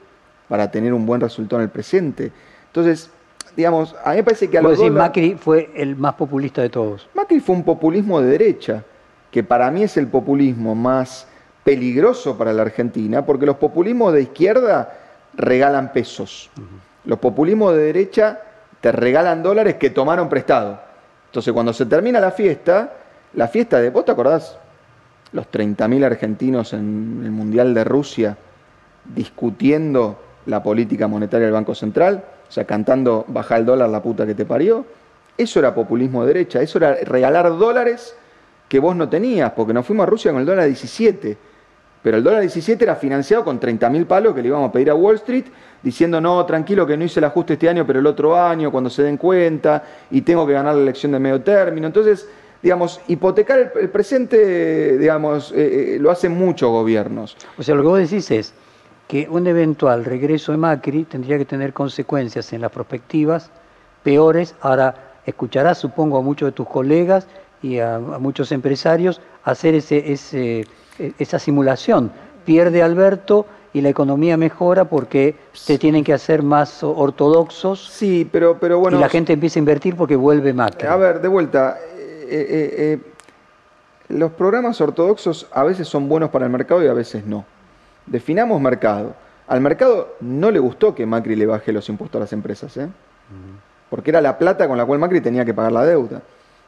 [0.47, 2.31] para tener un buen resultado en el presente.
[2.67, 3.09] Entonces,
[3.55, 7.09] digamos, a mí me parece que a los Macri fue el más populista de todos.
[7.13, 8.83] Macri fue un populismo de derecha,
[9.31, 11.27] que para mí es el populismo más
[11.67, 14.89] peligroso para la Argentina, porque los populismos de izquierda
[15.33, 16.49] regalan pesos.
[17.03, 18.39] Los populismos de derecha
[18.79, 20.79] te regalan dólares que tomaron prestado.
[21.25, 22.93] Entonces, cuando se termina la fiesta,
[23.33, 24.57] la fiesta de, ¿vos te acordás?
[25.33, 28.37] Los 30.000 argentinos en el Mundial de Rusia
[29.13, 34.25] discutiendo la política monetaria del Banco Central, o sea, cantando baja el dólar la puta
[34.25, 34.85] que te parió.
[35.37, 38.15] Eso era populismo de derecha, eso era regalar dólares
[38.69, 41.56] que vos no tenías, porque nos fuimos a Rusia con el dólar 17
[42.01, 44.95] pero el dólar 17 era financiado con 30.000 palos que le íbamos a pedir a
[44.95, 45.45] Wall Street,
[45.81, 48.89] diciendo, no, tranquilo que no hice el ajuste este año, pero el otro año, cuando
[48.89, 51.87] se den cuenta, y tengo que ganar la elección de medio término.
[51.87, 52.27] Entonces,
[52.61, 57.37] digamos, hipotecar el, presente, digamos, eh, eh, lo hacen muchos gobiernos.
[57.57, 58.53] O sea, lo que vos decís es
[59.07, 63.51] que un eventual regreso de Macri tendría que tener consecuencias en las perspectivas
[64.03, 64.55] peores.
[64.61, 67.27] Ahora, escucharás, supongo, a muchos de tus colegas
[67.61, 70.65] y a, muchos empresarios hacer ese,
[71.19, 72.11] esa simulación.
[72.45, 77.87] Pierde Alberto y la economía mejora porque se tienen que hacer más ortodoxos.
[77.91, 78.97] Sí, pero, pero bueno.
[78.97, 80.87] Y la gente empieza a invertir porque vuelve Macri.
[80.87, 81.77] A ver, de vuelta.
[81.89, 82.99] Eh, eh, eh,
[84.09, 87.45] los programas ortodoxos a veces son buenos para el mercado y a veces no.
[88.05, 89.13] Definamos mercado.
[89.47, 92.77] Al mercado no le gustó que Macri le baje los impuestos a las empresas,
[93.89, 96.21] porque era la plata con la cual Macri tenía que pagar la deuda.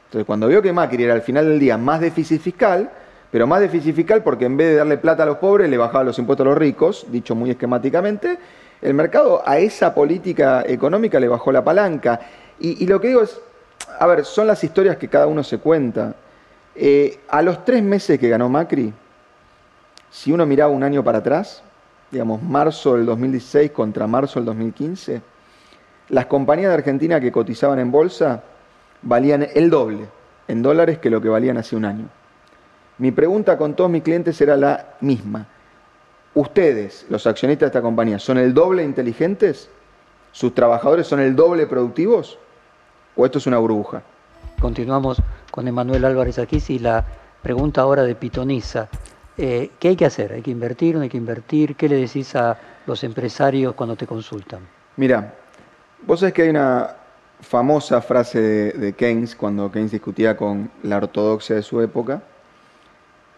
[0.06, 2.90] Entonces, cuando vio que Macri era al final del día más déficit fiscal,
[3.32, 6.04] pero más déficit fiscal porque en vez de darle plata a los pobres le bajaba
[6.04, 8.38] los impuestos a los ricos, dicho muy esquemáticamente,
[8.82, 12.20] el mercado a esa política económica le bajó la palanca.
[12.60, 13.40] Y, lo que digo es,
[14.00, 16.16] a ver, son las historias que cada uno se cuenta.
[16.76, 18.94] Eh, a los tres meses que ganó Macri,
[20.10, 21.62] si uno miraba un año para atrás,
[22.12, 25.22] digamos, marzo del 2016 contra marzo del 2015,
[26.10, 28.44] las compañías de Argentina que cotizaban en bolsa
[29.02, 30.08] valían el doble
[30.48, 32.10] en dólares que lo que valían hace un año.
[33.00, 35.48] Mi pregunta con todos mis clientes era la misma.
[36.36, 39.70] ¿Ustedes, los accionistas de esta compañía, son el doble inteligentes?
[40.34, 42.38] ¿Sus trabajadores son el doble productivos?
[43.16, 44.04] ¿O esto es una burbuja?
[44.60, 47.06] Continuamos con Emanuel Álvarez aquí y la
[47.42, 48.90] pregunta ahora de Pitoniza.
[49.38, 50.34] Eh, ¿Qué hay que hacer?
[50.34, 50.96] ¿Hay que invertir?
[50.96, 51.78] ¿No hay que invertir?
[51.78, 54.60] ¿Qué le decís a los empresarios cuando te consultan?
[54.98, 55.34] Mira,
[56.06, 56.98] vos sabés que hay una
[57.40, 62.22] famosa frase de, Keynes cuando Keynes discutía con la ortodoxia de su época,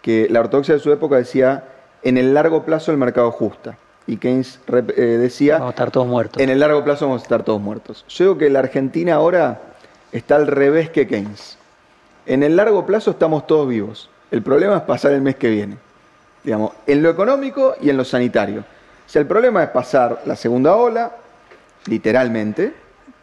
[0.01, 1.65] que la ortodoxia de su época decía,
[2.03, 3.77] en el largo plazo el mercado ajusta.
[4.07, 6.41] Y Keynes eh, decía, vamos a estar todos muertos.
[6.41, 8.03] En el largo plazo vamos a estar todos muertos.
[8.09, 9.61] Yo digo que la Argentina ahora
[10.11, 11.57] está al revés que Keynes.
[12.25, 14.09] En el largo plazo estamos todos vivos.
[14.31, 15.77] El problema es pasar el mes que viene
[16.43, 18.63] digamos, en lo económico y en lo sanitario.
[19.05, 21.11] Si el problema es pasar la segunda ola,
[21.85, 22.73] literalmente.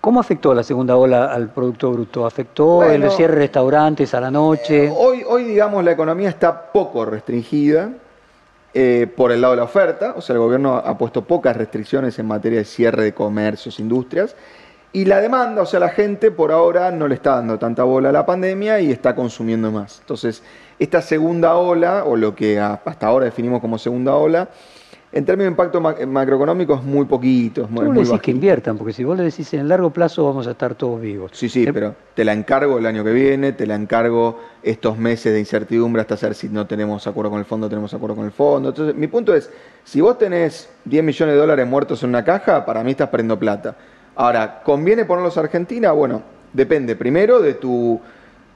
[0.01, 2.25] ¿Cómo afectó la segunda ola al Producto Bruto?
[2.25, 4.87] ¿Afectó el cierre de restaurantes a la noche?
[4.87, 7.91] Eh, hoy, hoy, digamos, la economía está poco restringida
[8.75, 12.17] eh, por el lado de la oferta, o sea, el gobierno ha puesto pocas restricciones
[12.21, 14.37] en materia de cierre de comercios, industrias,
[14.93, 18.11] y la demanda, o sea, la gente por ahora no le está dando tanta bola
[18.11, 19.99] a la pandemia y está consumiendo más.
[20.01, 20.43] Entonces,
[20.79, 24.49] esta segunda ola, o lo que hasta ahora definimos como segunda ola,
[25.11, 27.65] en términos de impacto macroeconómico es muy poquito.
[27.65, 30.47] Es muy, decís que inviertan, porque si vos le decís en el largo plazo vamos
[30.47, 31.31] a estar todos vivos.
[31.35, 35.33] Sí, sí, pero te la encargo el año que viene, te la encargo estos meses
[35.33, 38.33] de incertidumbre hasta saber si no tenemos acuerdo con el fondo, tenemos acuerdo con el
[38.33, 38.69] fondo.
[38.69, 39.51] Entonces, mi punto es,
[39.85, 43.39] si vos tenés 10 millones de dólares muertos en una caja, para mí estás perdiendo
[43.39, 43.77] plata.
[44.15, 45.93] Ahora, ¿conviene ponerlos a Argentina?
[45.93, 48.01] Bueno, depende primero de tu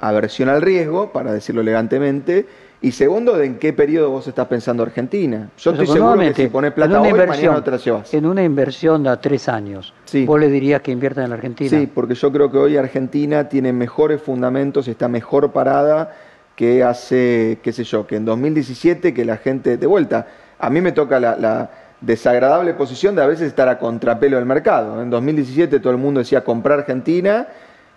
[0.01, 2.47] aversión al riesgo, para decirlo elegantemente,
[2.83, 5.51] y segundo, de en qué periodo vos estás pensando Argentina.
[5.57, 8.13] Yo estoy seguro que si pones plata hoy, mañana no te la llevas.
[8.13, 9.95] En una inversión de tres años,
[10.27, 11.71] ¿vos le dirías que inviertan en la Argentina?
[11.71, 16.13] Sí, porque yo creo que hoy Argentina tiene mejores fundamentos, está mejor parada
[16.57, 20.27] que hace, qué sé yo, que en 2017, que la gente, de vuelta,
[20.59, 21.71] a mí me toca la,
[22.01, 25.01] desagradable posición de a veces estar a contrapelo del mercado.
[25.01, 27.47] En 2017 todo el mundo decía comprar Argentina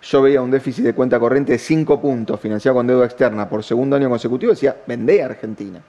[0.08, 3.64] yo veía un déficit de cuenta corriente de 5 puntos financiado con deuda externa por
[3.64, 5.80] segundo año consecutivo, decía, vendé a Argentina.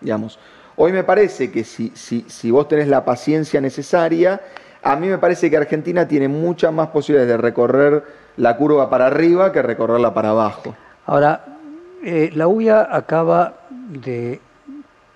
[0.00, 0.38] Digamos.
[0.76, 4.40] Hoy me parece que si, si, si vos tenés la paciencia necesaria,
[4.82, 8.04] a mí me parece que Argentina tiene muchas más posibilidades de recorrer
[8.36, 10.74] la curva para arriba que recorrerla para abajo.
[11.06, 11.44] Ahora,
[12.04, 14.40] eh, la UIA acaba de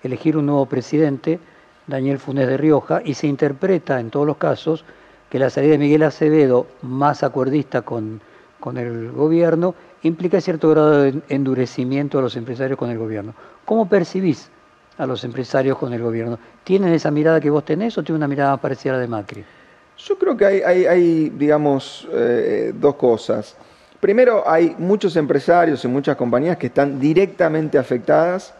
[0.01, 1.39] elegir un nuevo presidente,
[1.87, 4.85] Daniel Funes de Rioja, y se interpreta en todos los casos
[5.29, 8.21] que la salida de Miguel Acevedo, más acuerdista con
[8.59, 13.33] con el gobierno implica cierto grado de endurecimiento a los empresarios con el gobierno.
[13.65, 14.49] ¿Cómo percibís
[14.97, 16.39] a los empresarios con el gobierno?
[16.63, 19.45] ¿Tienen esa mirada que vos tenés o tienen una mirada parecida a la de Macri?
[19.97, 23.55] Yo creo que hay, digamos, eh, dos cosas.
[23.99, 28.53] Primero, hay muchos empresarios y muchas compañías que están directamente afectadas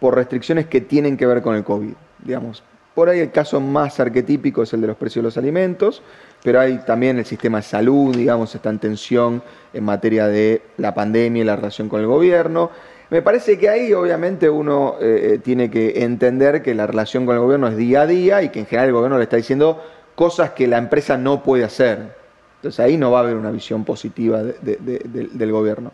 [0.00, 1.92] por restricciones que tienen que ver con el COVID.
[2.24, 2.62] Digamos,
[2.94, 6.02] por ahí el caso más arquetípico es el de los precios de los alimentos,
[6.42, 10.92] pero hay también el sistema de salud, digamos, está en tensión en materia de la
[10.92, 12.70] pandemia y la relación con el gobierno.
[13.10, 17.36] Me parece que ahí obviamente uno eh, eh, tiene que entender que la relación con
[17.36, 19.82] el gobierno es día a día y que en general el gobierno le está diciendo
[20.14, 22.16] cosas que la empresa no puede hacer.
[22.56, 25.92] Entonces ahí no va a haber una visión positiva del gobierno.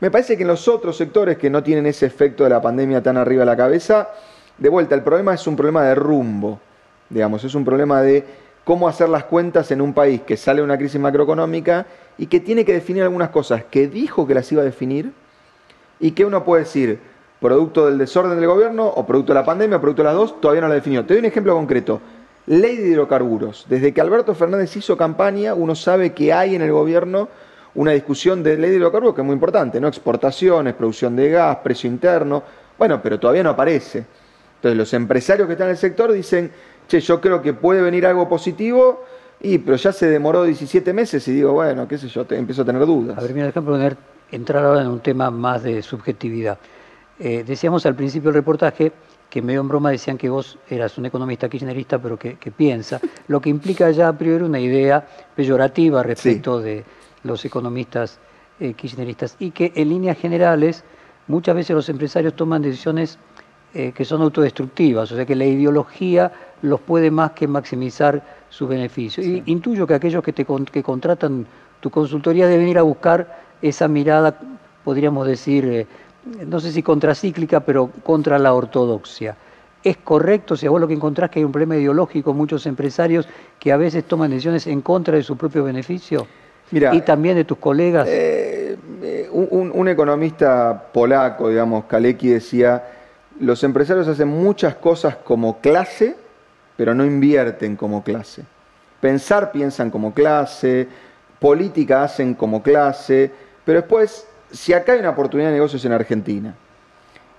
[0.00, 3.02] Me parece que en los otros sectores que no tienen ese efecto de la pandemia
[3.02, 4.10] tan arriba de la cabeza,
[4.58, 6.60] de vuelta, el problema es un problema de rumbo,
[7.10, 8.24] digamos, es un problema de
[8.64, 11.86] cómo hacer las cuentas en un país que sale de una crisis macroeconómica
[12.18, 15.12] y que tiene que definir algunas cosas que dijo que las iba a definir
[16.00, 16.98] y que uno puede decir,
[17.40, 20.40] producto del desorden del gobierno o producto de la pandemia o producto de las dos,
[20.40, 21.04] todavía no la definió.
[21.04, 22.00] Te doy un ejemplo concreto.
[22.46, 23.66] Ley de hidrocarburos.
[23.68, 27.28] Desde que Alberto Fernández hizo campaña, uno sabe que hay en el gobierno
[27.74, 29.88] una discusión de ley de hidrocarburos que es muy importante, ¿no?
[29.88, 32.42] Exportaciones, producción de gas, precio interno.
[32.78, 34.04] Bueno, pero todavía no aparece.
[34.56, 36.50] Entonces los empresarios que están en el sector dicen,
[36.88, 39.04] che, yo creo que puede venir algo positivo,
[39.40, 42.62] y pero ya se demoró 17 meses y digo, bueno, qué sé yo, te, empiezo
[42.62, 43.18] a tener dudas.
[43.18, 43.96] A ver, mira, déjame poner,
[44.30, 46.58] entrar ahora en un tema más de subjetividad.
[47.18, 48.92] Eh, decíamos al principio del reportaje
[49.30, 53.40] que medio en broma decían que vos eras un economista kirchnerista, pero que, piensa, lo
[53.40, 56.84] que implica ya a priori una idea peyorativa respecto de
[57.24, 58.18] los economistas
[58.60, 60.84] eh, kirchneristas, y que en líneas generales
[61.26, 63.18] muchas veces los empresarios toman decisiones
[63.74, 66.30] eh, que son autodestructivas, o sea que la ideología
[66.64, 69.22] los puede más que maximizar su beneficio.
[69.22, 71.46] Y intuyo que aquellos que, te, que contratan
[71.80, 74.38] tu consultoría debe ir a buscar esa mirada,
[74.82, 75.86] podríamos decir, eh,
[76.46, 79.36] no sé si contracíclica, pero contra la ortodoxia.
[79.82, 83.28] ¿Es correcto si a vos lo que encontrás que hay un problema ideológico, muchos empresarios
[83.58, 86.26] que a veces toman decisiones en contra de su propio beneficio?
[86.70, 88.08] y también de tus colegas.
[88.10, 92.82] Eh, eh, un, economista polaco, digamos, Kalecki, decía,
[93.38, 96.16] los empresarios hacen muchas cosas como clase,
[96.76, 98.42] pero no invierten como clase.
[99.00, 100.88] Pensar piensan como clase,
[101.38, 103.30] política hacen como clase,
[103.64, 106.54] pero después, si acá hay una oportunidad de negocios en Argentina,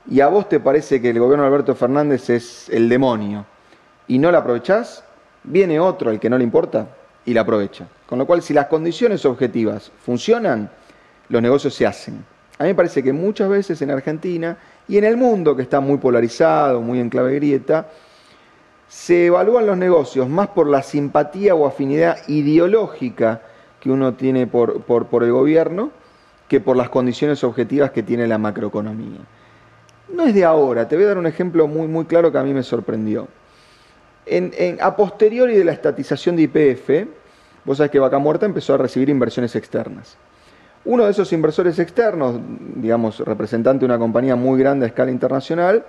[0.08, 3.46] y a vos te parece que el gobierno de Alberto Fernández es el demonio,
[4.08, 5.04] y no la aprovechás,
[5.44, 6.88] viene otro al que no le importa
[7.26, 7.88] y la aprovecha.
[8.06, 10.70] Con lo cual, si las condiciones objetivas funcionan,
[11.30, 12.24] los negocios se hacen.
[12.60, 14.58] A mí me parece que muchas veces en Argentina
[14.88, 17.90] y en el mundo, que está muy polarizado, muy en clave grieta,
[18.88, 23.42] se evalúan los negocios más por la simpatía o afinidad ideológica
[23.80, 25.92] que uno tiene por, por, el gobierno
[26.48, 29.20] que por las condiciones objetivas que tiene la macroeconomía.
[30.10, 32.44] No es de ahora, te voy a dar un ejemplo muy, muy claro que a
[32.44, 33.28] mí me sorprendió.
[34.28, 37.08] En, a posteriori de la estatización de IPF,
[37.64, 40.18] vos sabés que Vaca Muerta empezó a recibir inversiones externas.
[40.84, 42.40] Uno de esos inversores externos,
[42.76, 45.84] digamos, representante de una compañía muy grande a escala internacional,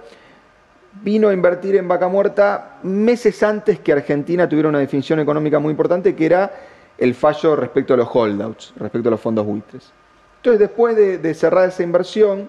[1.02, 5.70] vino a invertir en Vaca Muerta meses antes que Argentina tuviera una definición económica muy
[5.70, 6.52] importante, que era
[6.98, 9.92] el fallo respecto a los holdouts, respecto a los fondos buitres.
[10.36, 12.48] Entonces, después de, cerrar esa inversión,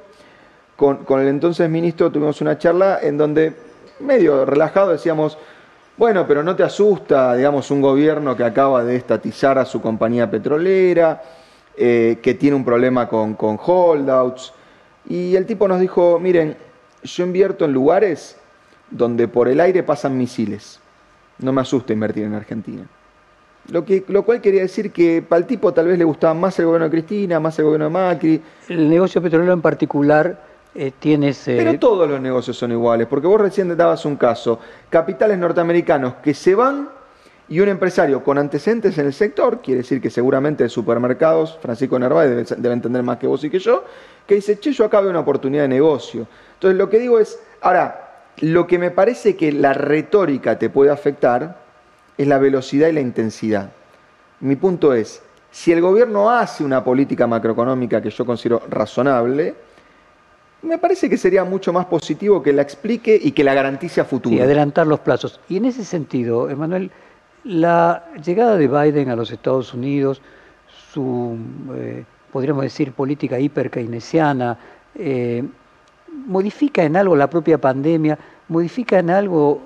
[0.75, 3.53] con, con, el entonces ministro tuvimos una charla en donde,
[3.99, 5.37] medio relajado, decíamos,
[5.97, 10.29] bueno, pero no te asusta, digamos, un gobierno que acaba de estatizar a su compañía
[10.29, 11.23] petrolera,
[11.75, 14.53] eh, que tiene un problema con, con holdouts.
[15.09, 16.55] Y el tipo nos dijo, miren,
[17.07, 18.37] yo invierto en lugares
[18.89, 20.79] donde por el aire pasan misiles.
[21.39, 22.83] No me asusta invertir en Argentina.
[23.69, 26.57] Lo, que, lo cual quería decir que para el tipo tal vez le gustaba más
[26.59, 28.41] el gobierno de Cristina, más el gobierno de Macri.
[28.69, 30.47] El negocio petrolero en particular
[30.79, 30.93] eh,
[31.43, 34.59] Pero todos los negocios son iguales, porque vos recién dabas un caso,
[34.91, 36.89] capitales norteamericanos que se van
[37.49, 41.97] y un empresario con antecedentes en el sector, quiere decir que seguramente de supermercados, Francisco
[41.97, 43.85] Narváez debe, entender más que vos y que yo,
[44.27, 46.27] que dice, che, yo acá veo una oportunidad de negocio.
[46.53, 50.91] Entonces lo que digo es, ahora, lo que me parece que la retórica te puede
[50.91, 51.57] afectar
[52.17, 53.71] es la velocidad y la intensidad.
[54.41, 59.55] Mi punto es, si el gobierno hace una política macroeconómica que yo considero razonable,
[60.61, 64.05] me parece que sería mucho más positivo que la explique y que la garantice a
[64.05, 64.35] futuro.
[64.35, 65.39] Y adelantar los plazos.
[65.47, 66.91] Y en ese sentido, Emanuel,
[67.43, 70.21] la llegada de Biden a los Estados Unidos,
[70.91, 71.37] su,
[71.75, 72.03] eh,
[72.37, 74.57] podríamos decir, política hiper keynesiana,
[74.93, 75.43] eh,
[76.27, 78.15] modifica en algo la propia pandemia,
[78.49, 79.61] modifica en algo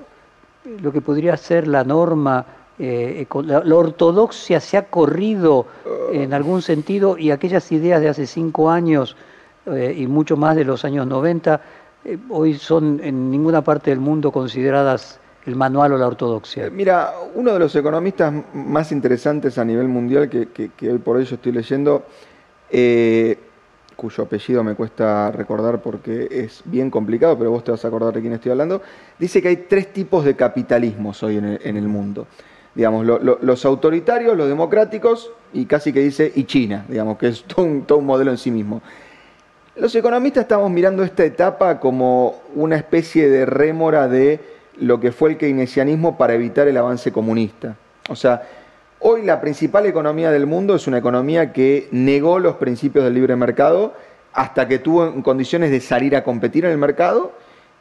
[0.81, 2.45] lo que podría ser la norma,
[2.79, 5.65] eh, la, ortodoxia se ha corrido
[6.13, 9.17] en algún sentido y aquellas ideas de hace cinco años
[9.65, 11.61] eh, y mucho más de los años 90,
[12.05, 16.69] eh, hoy son en ninguna parte del mundo consideradas el manual o la ortodoxia.
[16.69, 21.35] Mira, uno de los economistas más interesantes a nivel mundial que, hoy por hoy yo
[21.35, 22.05] estoy leyendo,
[24.01, 28.13] cuyo apellido me cuesta recordar porque es bien complicado, pero vos te vas a acordar
[28.13, 28.81] de quién estoy hablando,
[29.19, 32.25] dice que hay tres tipos de capitalismos hoy en el, mundo.
[32.73, 37.97] Digamos, los autoritarios, los democráticos y casi que dice y China, digamos, que es todo
[37.97, 38.81] un modelo en sí mismo.
[39.75, 44.39] Los economistas estamos mirando esta etapa como una especie de rémora de
[44.79, 47.75] lo que fue el keynesianismo para evitar el avance comunista.
[48.09, 48.41] O sea,
[49.01, 53.35] hoy la principal economía del mundo es una economía que negó los principios del libre
[53.35, 53.93] mercado
[54.33, 57.33] hasta que tuvo en condiciones de salir a competir en el mercado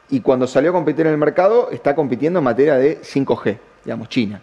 [0.08, 4.08] y cuando salió a competir en el mercado está compitiendo en materia de 5G, digamos,
[4.08, 4.40] China.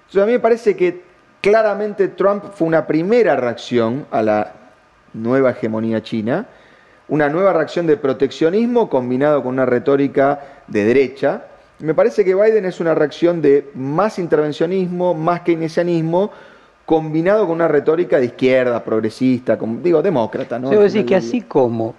[0.00, 1.02] Entonces a mí me parece que
[1.40, 4.52] claramente Trump fue una primera reacción a la
[5.14, 6.46] nueva hegemonía china,
[7.08, 11.44] una nueva reacción de proteccionismo combinado con una retórica de derecha.
[11.80, 16.30] Me parece que Biden es una reacción de más intervencionismo, más keynesianismo,
[16.86, 20.58] combinado con una retórica de izquierda, progresista, digo, demócrata.
[20.58, 20.70] ¿no?
[20.70, 21.94] Debo decir que así como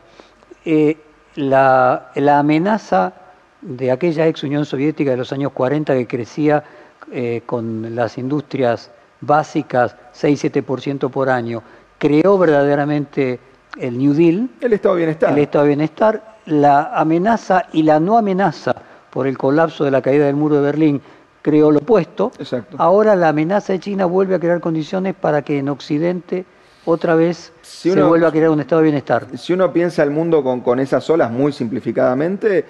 [0.64, 0.98] eh,
[1.36, 3.14] la, amenaza
[3.62, 6.64] de aquella ex Unión Soviética de los años 40 que crecía
[7.12, 11.64] eh, con las industrias básicas 6-7% por año,
[11.98, 13.40] creó verdaderamente
[13.78, 14.50] el New Deal.
[14.62, 15.34] El estado de bienestar.
[15.34, 18.76] El estado de bienestar, la amenaza y la no amenaza
[19.16, 21.02] por el colapso de la caída del muro de Berlín
[21.42, 22.34] creó lo opuesto.
[22.38, 22.76] Exacto.
[22.78, 26.44] Ahora la amenaza de China vuelve a crear condiciones para que en Occidente
[26.84, 29.26] otra vez se vuelva a crear un estado de bienestar.
[29.38, 32.66] Si uno piensa el mundo con, con esas olas muy simplificadamente,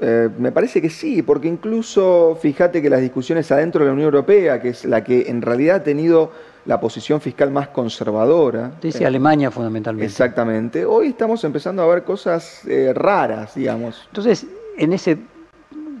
[0.00, 4.06] eh, me parece que sí, porque incluso fíjate que las discusiones adentro de la Unión
[4.06, 6.32] Europea, que es la que en realidad ha tenido
[6.64, 8.72] la posición fiscal más conservadora.
[8.80, 10.06] Dice eh, Alemania fundamentalmente.
[10.06, 10.86] Exactamente.
[10.86, 14.04] Hoy estamos empezando a ver cosas eh, raras, digamos.
[14.08, 14.46] Entonces,
[14.78, 15.18] en ese,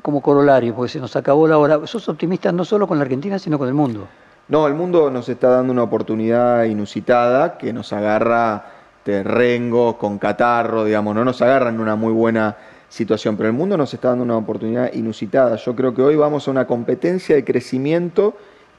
[0.06, 3.40] como corolario, porque se nos acabó la hora, sos optimista no solo con la Argentina,
[3.40, 4.06] sino con el mundo.
[4.46, 8.66] No, el mundo nos está dando una oportunidad inusitada que nos agarra
[9.02, 12.56] terrengo, con catarro, digamos, no nos agarra en una muy buena
[12.88, 15.56] situación, pero el mundo nos está dando una oportunidad inusitada.
[15.56, 18.36] Yo creo que hoy vamos a una competencia de crecimiento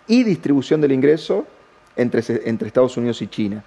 [0.07, 1.43] y distribución del ingreso
[1.97, 3.65] entre, entre Estados Unidos y China.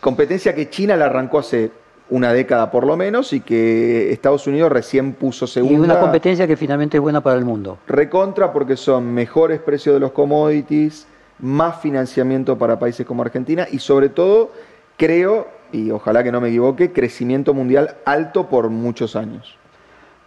[0.00, 1.70] Competencia que China la arrancó hace
[2.10, 5.76] una década por lo menos y que Estados Unidos recién puso segunda.
[5.76, 7.78] Y una competencia que finalmente es buena para el mundo.
[7.86, 11.06] Recontra porque son mejores precios de los commodities,
[11.38, 14.50] más financiamiento para países como Argentina y sobre todo,
[14.96, 19.56] creo, y ojalá que no me equivoque, crecimiento mundial alto por muchos años.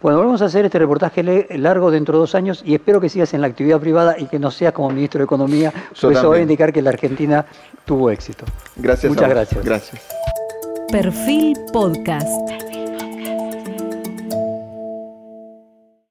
[0.00, 1.22] Bueno, vamos a hacer este reportaje
[1.58, 4.40] largo dentro de dos años y espero que sigas en la actividad privada y que
[4.40, 7.46] no seas como ministro de Economía, porque eso va a indicar que la Argentina
[7.84, 8.44] tuvo éxito.
[8.74, 9.12] Gracias.
[9.12, 9.64] Muchas gracias.
[9.64, 10.02] Gracias.
[10.92, 12.71] Perfil Podcast.